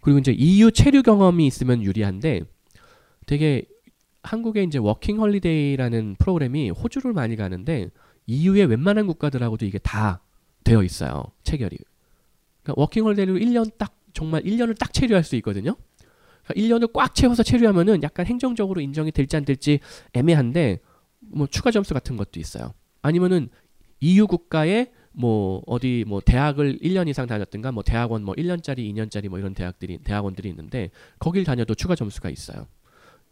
[0.02, 2.42] 그리고 이제 EU 체류 경험이 있으면 유리한데
[3.26, 3.66] 되게
[4.22, 7.90] 한국에 이제 working holiday라는 프로그램이 호주를 많이 가는데
[8.28, 10.22] EU의 웬만한 국가들하고도 이게 다
[10.64, 11.26] 되어 있어요.
[11.44, 11.78] 체결이.
[12.64, 15.76] 그러니까 working holiday로 1년 딱 정말 1년을 딱 체류할 수 있거든요.
[16.44, 19.80] 그러니까 1년을 꽉 채워서 체류하면은 약간 행정적으로 인정이 될지 안 될지
[20.14, 20.80] 애매한데
[21.20, 22.74] 뭐 추가 점수 같은 것도 있어요.
[23.02, 23.50] 아니면은
[24.00, 29.40] EU 국가에 뭐 어디 뭐 대학을 1년 이상 다녔든가 뭐 대학원 뭐 1년짜리, 2년짜리 뭐
[29.40, 32.68] 이런 대학들이 대학원들이 있는데 거길 다녀도 추가 점수가 있어요.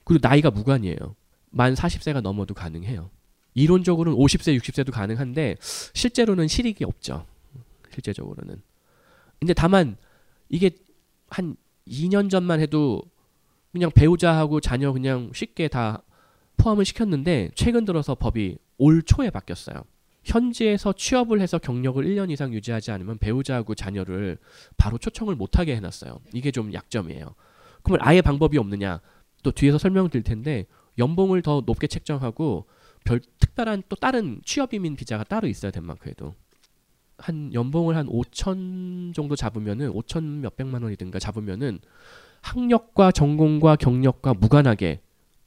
[0.04, 1.16] 그리고 나이가 무관이에요.
[1.50, 3.10] 만 40세가 넘어도 가능해요.
[3.54, 7.26] 이론적으로는 50세, 60세도 가능한데 실제로는 실익이 없죠.
[7.94, 8.62] 실제적으로는.
[9.40, 9.98] 근데 다만
[10.50, 10.72] 이게
[11.30, 11.56] 한
[11.88, 13.02] 2년 전만 해도
[13.72, 16.04] 그냥 배우자하고 자녀 그냥 쉽게 다
[16.58, 19.84] 포함을 시켰는데 최근 들어서 법이 올 초에 바뀌었어요.
[20.24, 24.38] 현지에서 취업을 해서 경력을 1년 이상 유지하지 않으면 배우자하고 자녀를
[24.78, 26.20] 바로 초청을 못하게 해놨어요.
[26.34, 27.34] 이게 좀 약점이에요.
[27.82, 29.02] 그러면 아예 방법이 없느냐?
[29.42, 30.68] 또 뒤에서 설명드릴 텐데
[31.00, 32.68] 연봉을 더 높게 책정하고
[33.04, 33.20] 별
[33.52, 36.34] 특별한 또 다른 취업 이민 비자가 따로 있어요 덴마크에도
[37.18, 41.80] 한 연봉을 한 5천 정도 잡으면은 5천 몇 백만 원이든가 잡으면은
[42.42, 45.02] 학력과 전공과 경력과 무관하게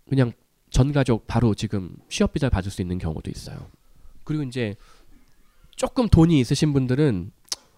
[0.08, 0.32] 그냥
[0.70, 3.66] 전 가족 바로 지금 취업 비자를 받을 수 있는 경우도 있어요.
[4.22, 4.76] 그리고 이제
[5.74, 7.32] 조금 돈이 있으신 분들은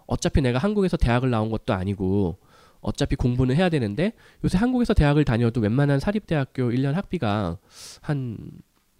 [0.06, 2.38] 어차피 내가 한국에서 대학을 나온 것도 아니고
[2.80, 4.12] 어차피 공부는 해야 되는데
[4.44, 7.56] 요새 한국에서 대학을 다녀도 웬만한 사립대학교 1년 학비가
[8.02, 8.38] 한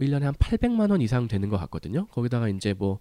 [0.01, 2.07] 1년에 한 800만 원 이상 되는 것 같거든요.
[2.09, 2.99] 거기다가 이제 뭐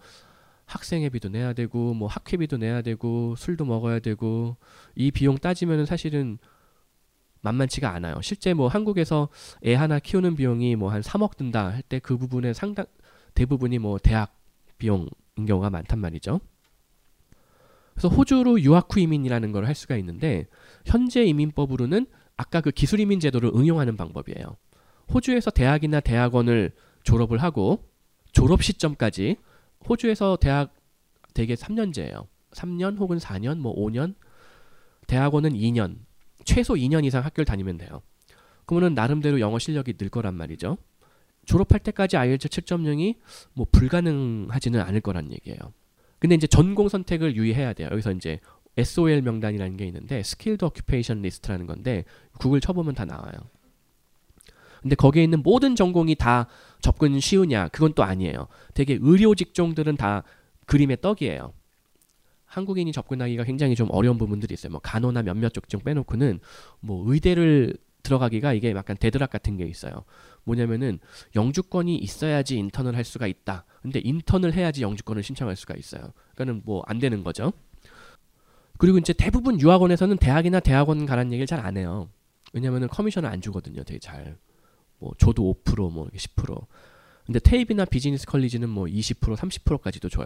[0.65, 4.57] 학생회비도 내야 되고 뭐 학회비도 내야 되고 술도 먹어야 되고
[4.95, 6.37] 이 비용 따지면은 사실은
[7.41, 8.15] 만만치가 않아요.
[8.21, 9.29] 실제 뭐 한국에서
[9.63, 12.85] 애 하나 키우는 비용이 뭐 한 3억 든다 할 때 그 부분에 상당
[13.35, 14.35] 대부분이 뭐 대학
[14.79, 15.09] 비용인
[15.47, 16.39] 경우가 많단 말이죠.
[17.93, 20.47] 그래서 호주로 유학 후 이민이라는 걸 할 수가 있는데
[20.85, 24.57] 현재 이민법으로는 아까 그 기술 이민 제도를 응용하는 방법이에요.
[25.13, 26.71] 호주에서 대학이나 대학원을
[27.05, 27.87] 졸업을 하고
[28.33, 29.37] 졸업 시점까지
[29.87, 30.75] 호주에서 대학
[31.33, 32.27] 대개 3년제예요.
[32.51, 34.15] 3년 혹은 4년, 뭐 5년.
[35.07, 35.99] 대학원은 2년.
[36.43, 38.01] 최소 2년 이상 학교를 다니면 돼요.
[38.65, 40.77] 그러면 나름대로 영어 실력이 늘 거란 말이죠.
[41.45, 43.15] 졸업할 때까지 IELTS 7.0이
[43.53, 45.59] 뭐 불가능하지는 않을 거란 얘기예요.
[46.17, 47.89] 근데 이제 전공 선택을 유의해야 돼요.
[47.91, 48.39] 여기서 이제
[48.77, 52.03] SOL 명단이라는 게 있는데 Skilled Occupation List라는 건데
[52.39, 53.33] 구글 쳐보면 다 나와요.
[54.81, 56.47] 근데 거기에 있는 모든 전공이 다
[56.85, 57.69] 접근 쉬우냐?
[57.69, 58.47] 그건 또 아니에요.
[58.75, 60.21] 되게 의료 직종들은 다
[60.67, 61.51] 그림의 떡이에요.
[62.45, 64.71] 한국인이 접근하기가 굉장히 좀 어려운 부분들이 있어요.
[64.71, 66.39] 뭐 간호나 몇몇 직종 빼놓고는
[66.81, 70.03] 뭐 의대를 들어가기가 이게 약간 deadlock 같은 게 있어요.
[70.43, 70.99] 뭐냐면은
[71.35, 73.65] 영주권이 있어야지 인턴을 할 수가 있다.
[73.81, 76.13] 근데 인턴을 해야지 영주권을 신청할 수가 있어요.
[76.35, 77.51] 그러니까는 뭐 안 되는 거죠.
[78.77, 82.09] 그리고 이제 대부분 유학원에서는 대학이나 대학원 가라는 얘기를 잘 안 해요.
[82.53, 83.83] 왜냐면은 커미션을 안 주거든요.
[83.83, 84.37] 되게 잘.
[85.05, 86.65] 뭐 줘도 5%뭐 10%.
[87.27, 90.25] 근데 테이프나 비즈니스 컬리지는 뭐 20% 30%까지도 줘요.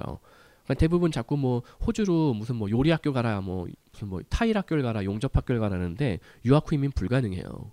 [0.63, 4.83] 그러니까 대부분 자꾸 뭐 호주로 무슨 뭐 요리 학교 가라 뭐 무슨 뭐 타일 학교를
[4.83, 7.71] 가라 용접 학교를 가라는데 유학 후 이민 불가능해요.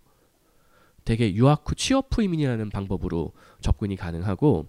[1.05, 4.67] 되게 유학 후 취업 후 이민이라는 방법으로 접근이 가능하고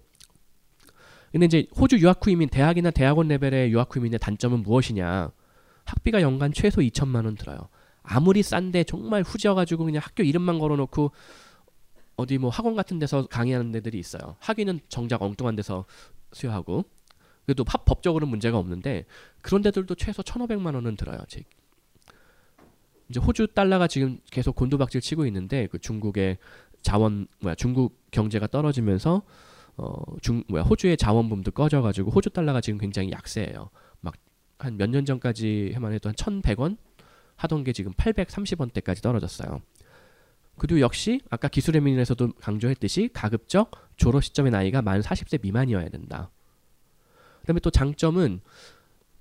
[1.32, 5.32] 근데 이제 호주 유학 후 이민 대학이나 대학원 레벨의 유학 후 이민의 단점은 무엇이냐?
[5.84, 7.68] 학비가 연간 최소 2천만 원 들어요.
[8.02, 11.12] 아무리 싼데 정말 후져가지고 그냥 학교 이름만 걸어놓고
[12.18, 14.36] 어디 뭐 학원 같은 데서 강의하는 데들이 있어요.
[14.40, 15.86] 학위는 정작 엉뚱한 데서
[16.32, 16.84] 수여하고
[17.46, 19.06] 그래도 법, 법적으로는 문제가 없는데
[19.40, 21.18] 그런 데들도 최소 1,500만 원은 들어요.
[21.28, 21.42] 제
[23.08, 26.38] 이제 호주 달러가 지금 계속 곤두박질 치고 있는데 그 중국의
[26.82, 29.22] 자원 뭐야 중국 경제가 떨어지면서
[29.76, 33.70] 어중 뭐야 호주의 자원붐도 꺼져가지고 호주 달러가 지금 굉장히 약세예요.
[34.00, 34.14] 막
[34.60, 36.76] 한 몇 년 전까지 해만 해도 한 1,100원
[37.36, 39.62] 하던 게 지금 830원대까지 떨어졌어요.
[40.58, 46.30] 그리고 역시 아까 기술의 민에서도 강조했듯이 가급적 졸업 시점의 나이가 만 40세 미만이어야 된다.
[47.40, 48.40] 그다음에 또 장점은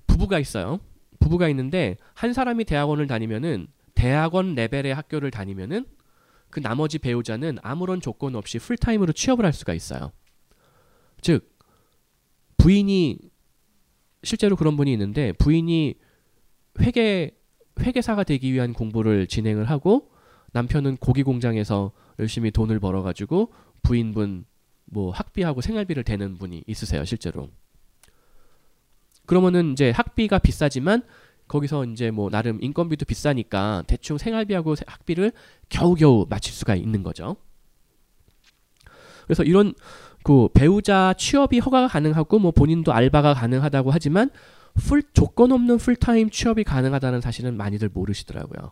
[0.08, 0.80] 부부가 있어요.
[1.20, 5.86] 부부가 있는데 한 사람이 대학원을 다니면은 대학원 레벨의 학교를 다니면은
[6.50, 10.12] 그 나머지 배우자는 아무런 조건 없이 풀타임으로 취업을 할 수가 있어요.
[11.22, 11.58] 즉
[12.58, 13.20] 부인이
[14.24, 15.96] 실제로 그런 분이 있는데 부인이
[16.82, 17.38] 회계
[17.80, 20.12] 회계사가 되기 위한 공부를 진행을 하고
[20.54, 23.52] 남편은 고기 공장에서 열심히 돈을 벌어 가지고
[23.84, 24.45] 부인분
[24.86, 27.50] 뭐 학비하고 생활비를 대는 분이 있으세요, 실제로.
[29.26, 31.04] 그러면은 이제 학비가 비싸지만
[31.48, 35.32] 거기서 이제 뭐 나름 인건비도 비싸니까 대충 생활비하고 세- 학비를
[35.70, 37.36] 겨우겨우 맞출 수가 있는 거죠.
[39.26, 39.74] 그래서 이런
[40.24, 44.30] 그 배우자 취업이 허가가 가능하고 뭐 본인도 알바가 가능하다고 하지만
[44.76, 48.72] 풀 조건 없는 풀타임 취업이 가능하다는 사실은 많이들 모르시더라고요.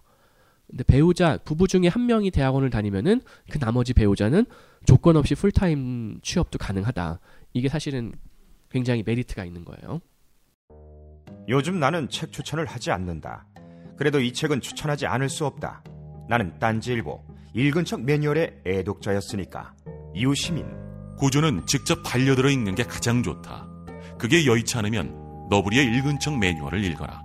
[0.68, 4.45] 근데 배우자 부부 중에 한 명이 대학원을 다니면은 그 나머지 배우자는
[4.86, 7.20] 조건 없이 풀타임 취업도 가능하다.
[7.53, 8.13] 이게 사실은
[8.70, 10.01] 굉장히 메리트가 있는 거예요.
[11.47, 13.45] 요즘 나는 책 추천을 하지 않는다.
[13.97, 15.84] 그래도 이 책은 추천하지 않을 수 없다.
[16.28, 19.74] 나는 딴지일보 읽은 척 매뉴얼의 애독자였으니까.
[20.13, 20.66] 이웃시민
[21.18, 23.68] 고전은 직접 반려들어 읽는 게 가장 좋다.
[24.18, 27.24] 그게 여의치 않으면 너부리의 읽은 척 매뉴얼을 읽어라.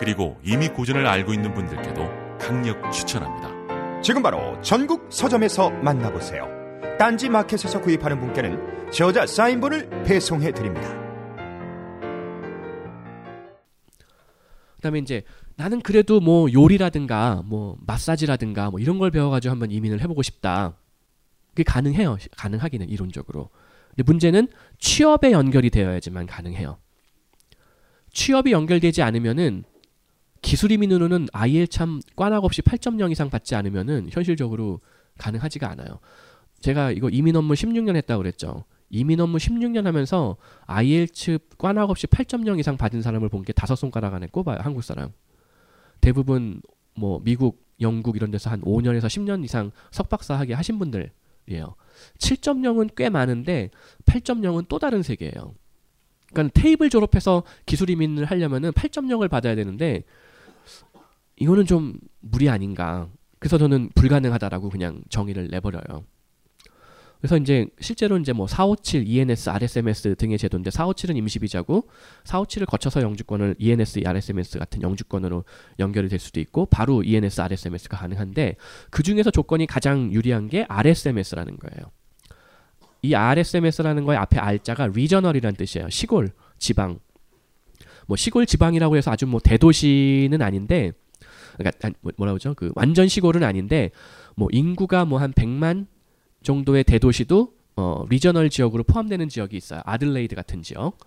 [0.00, 4.00] 그리고 이미 고전을 알고 있는 분들께도 강력 추천합니다.
[4.00, 6.48] 지금 바로 전국 서점에서 만나보세요.
[6.98, 10.88] 딴지 마켓에서 구입하는 분께는 저자 사인본을 배송해 드립니다.
[14.76, 15.22] 그다음에 이제
[15.56, 20.78] 나는 그래도 뭐 요리라든가 뭐 마사지라든가 뭐 이런 걸 배워가지고 한번 이민을 해보고 싶다.
[21.50, 22.16] 그게 가능해요.
[22.38, 23.50] 가능하기는 이론적으로.
[23.90, 24.48] 근데 문제는
[24.78, 26.78] 취업에 연결이 되어야지만 가능해요.
[28.12, 29.64] 취업이 연결되지 않으면은
[30.42, 34.80] 기술 이민으로는 IL 참 꽈락 없이 8.0 이상 받지 않으면은 현실적으로
[35.18, 36.00] 가능하지가 않아요.
[36.60, 38.64] 제가 이거 이민 업무 16년 했다고 그랬죠.
[38.90, 40.36] 이민 업무 16년 하면서
[40.66, 44.58] IELTS 꽈락 없이 8.0 이상 받은 사람을 본 게 다섯 손가락 안에 꼽아요.
[44.60, 45.12] 한국 사람.
[46.00, 46.60] 대부분
[46.94, 51.74] 뭐 미국, 영국 이런 데서 한 5년에서 10년 이상 석박사 하게 하신 분들이에요.
[52.18, 53.70] 7.0은 꽤 많은데
[54.06, 55.54] 8.0은 또 다른 세계예요.
[56.32, 60.04] 그러니까 테이블 졸업해서 기술 이민을 하려면은 8.0을 받아야 되는데
[61.40, 63.08] 이거는 좀 무리 아닌가.
[63.38, 66.04] 그래서 저는 불가능하다라고 그냥 정의를 내버려요.
[67.18, 71.88] 그래서 이제 실제로 이제 뭐 457, ENS, RSMS 등의 제도인데 457은 임시비자고
[72.24, 75.44] 457을 거쳐서 영주권을 ENS, RSMS 같은 영주권으로
[75.80, 78.56] 연결이 될 수도 있고 바로 ENS, RSMS가 가능한데
[78.90, 81.90] 그 중에서 조건이 가장 유리한 게 RSMS라는 거예요.
[83.02, 85.90] 이 RSMS라는 거의 앞에 R자가 리저널이라는 뜻이에요.
[85.90, 86.98] 시골, 지방.
[88.06, 90.92] 뭐 시골 지방이라고 해서 아주 뭐 대도시는 아닌데
[91.62, 92.54] 그러니까 한- 뭐- 뭐라 그러죠?
[92.54, 93.90] 그 완전 시골은 아닌데
[94.36, 95.86] 뭐 인구가 뭐 한 100만
[96.42, 99.80] 정도의 대도시도 어, regional 지역으로 포함되는 지역이 있어요.
[99.84, 100.98] 아들레이드 같은 지역.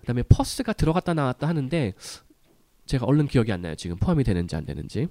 [0.00, 1.92] 그다음에 퍼스가 들어갔다 나왔다 하는데
[2.86, 3.74] 제가 얼른 기억이 안 나요.
[3.76, 5.08] 지금 포함이 되는지 안 되는지.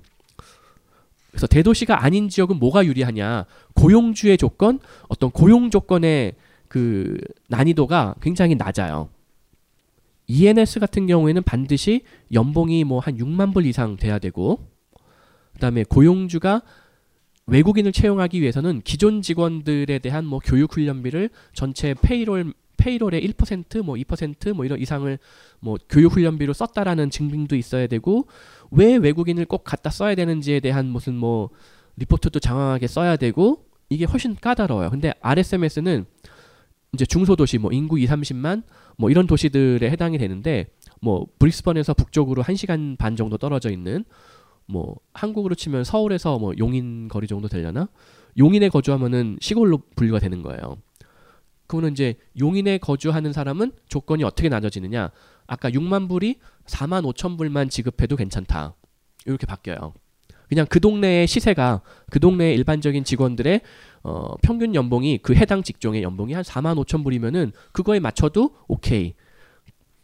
[1.30, 3.46] 그래서 대도시가 아닌 지역은 뭐가 유리하냐?
[3.76, 6.34] 고용주의 조건, 어떤 고용 조건의
[6.68, 7.18] 그
[7.50, 9.10] 난이도가 굉장히 낮아요.
[10.30, 14.68] ENS 같은 경우에는 반드시 연봉이 뭐 한 6만 불 이상 돼야 되고,
[15.54, 16.62] 그다음에 고용주가
[17.48, 24.80] 외국인을 채용하기 위해서는 기존 직원들에 대한 뭐 교육 훈련비를 전체 페이롤 페이롤의 1%뭐 2%뭐 이런
[24.80, 25.20] 이상을
[25.60, 28.28] 뭐 교육 훈련비로 썼다라는 증빙도 있어야 되고
[28.72, 31.50] 왜 외국인을 꼭 갖다 써야 되는지에 대한 무슨 뭐
[31.98, 34.92] 리포트도 장황하게 써야 되고 이게 훨씬 까다로워요.
[34.92, 36.06] 근데 RSMS는
[36.94, 38.64] 이제 중소도시 뭐 인구 2, 30만
[39.00, 40.68] 뭐 이런 도시들에 해당이 되는데
[41.00, 44.04] 뭐 브리스번에서 북쪽으로 1시간 반 정도 떨어져 있는
[44.66, 47.88] 뭐 한국으로 치면 서울에서 뭐 용인 거리 정도 되려나?
[48.38, 50.78] 용인에 거주하면은 시골로 분류가 되는 거예요.
[51.66, 55.12] 그러면 이제 용인에 거주하는 사람은 조건이 어떻게 나눠지느냐?
[55.48, 56.36] 아까 6만 불이
[56.66, 58.76] 4만 5천 불만 지급해도 괜찮다.
[59.26, 59.94] 이렇게 바뀌어요.
[60.50, 61.82] 그냥 그 동네의 시세가
[62.12, 63.62] 그 동네의 일반적인 직원들의
[64.04, 69.14] 어, 평균 연봉이 그 해당 직종의 연봉이 한 4만 5천 불이면은 그거에 맞춰도 오케이.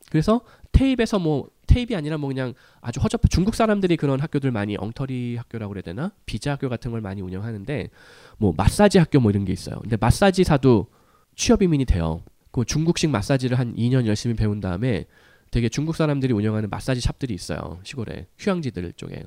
[0.10, 0.42] 그래서
[0.72, 5.70] 테입에서 뭐 테입이 아니라 뭐 그냥 아주 허접 중국 사람들이 그런 학교들 많이 엉터리 학교라고
[5.70, 7.90] 그래야 되나 비자 학교 같은 걸 많이 운영하는데
[8.38, 9.80] 뭐 마사지 학교 뭐 이런 게 있어요.
[9.82, 10.88] 근데 마사지사도
[11.36, 12.22] 취업 이민이 돼요.
[12.52, 15.06] 그 중국식 마사지를 한 2년 열심히 배운 다음에
[15.52, 17.80] 되게 중국 사람들이 운영하는 마사지 샵들이 있어요.
[17.84, 19.24] 시골에 휴양지들 쪽에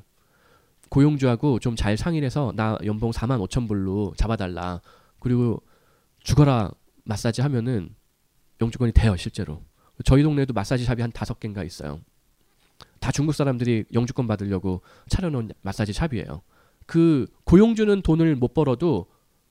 [0.90, 4.80] 고용주하고 좀 잘 상의해서 나 연봉 4만 5천 불로 잡아달라.
[5.20, 5.62] 그리고
[6.20, 6.70] 죽어라
[7.04, 7.94] 마사지 하면은
[8.60, 9.62] 영주권이 돼요 실제로.
[10.04, 12.00] 저희 동네에도 마사지 샵이 한 다섯 개인가 있어요.
[13.00, 16.42] 다 중국 사람들이 영주권 받으려고 차려놓은 마사지 샵이에요.
[16.86, 19.06] 그 고용주는 돈을 못 벌어도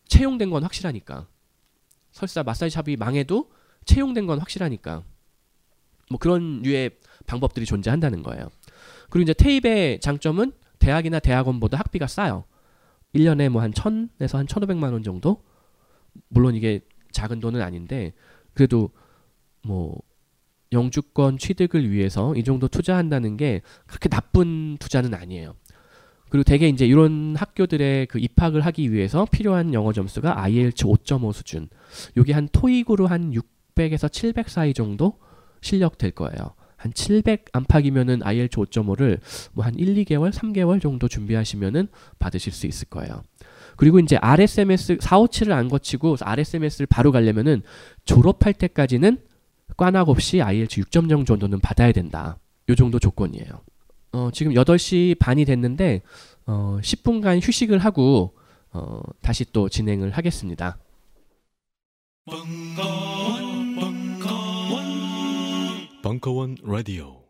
[0.08, 1.28] 채용된 건 확실하니까.
[2.12, 3.52] 설사 마사지 샵이 망해도
[3.86, 5.04] 채용된 건 확실하니까.
[6.10, 6.92] 뭐 그런 류의
[7.26, 8.50] 방법들이 존재한다는 거예요.
[9.10, 10.52] 그리고 이제 테입의 장점은
[10.88, 12.46] 대학이나 대학원보다 학비가 싸요.
[13.14, 15.44] 1년에 뭐한 1000에서 한 1500만 원 정도?
[16.30, 16.80] 물론 이게
[17.12, 18.14] 작은 돈은 아닌데
[18.54, 18.92] 그래도
[19.64, 19.98] 뭐
[20.72, 25.56] 영주권 취득을 위해서 이 정도 투자한다는 게 그렇게 나쁜 투자는 아니에요.
[26.30, 31.68] 그리고 대개 이제 이런 학교들의 그 입학을 하기 위해서 필요한 영어 점수가 IELTS 5.5 수준.
[32.16, 35.20] 요게 한 토익으로 한 600에서 700 사이 정도
[35.60, 36.56] 실력 될 거예요.
[36.78, 39.20] 한 700 안팎이면은 IELTS 5.5를
[39.54, 41.88] 뭐 한 1, 2개월, 3개월 정도 준비하시면은
[42.20, 43.24] 받으실 수 있을 거예요.
[43.76, 47.62] 그리고 이제 RSMS 457을 안 거치고 RSMS를 바로 가려면은
[48.06, 49.18] 졸업할 때까지는
[49.76, 52.38] 꽈낙 없이 IELTS 6.0 정도는 받아야 된다.
[52.70, 53.62] 요 정도 조건이에요.
[54.14, 56.02] 어, 지금 8시 반이 됐는데
[56.46, 58.36] 어, 10분간 휴식을 하고
[58.72, 60.78] 어, 다시 또 진행을 하겠습니다.
[66.20, 67.27] 벙커원 라디오.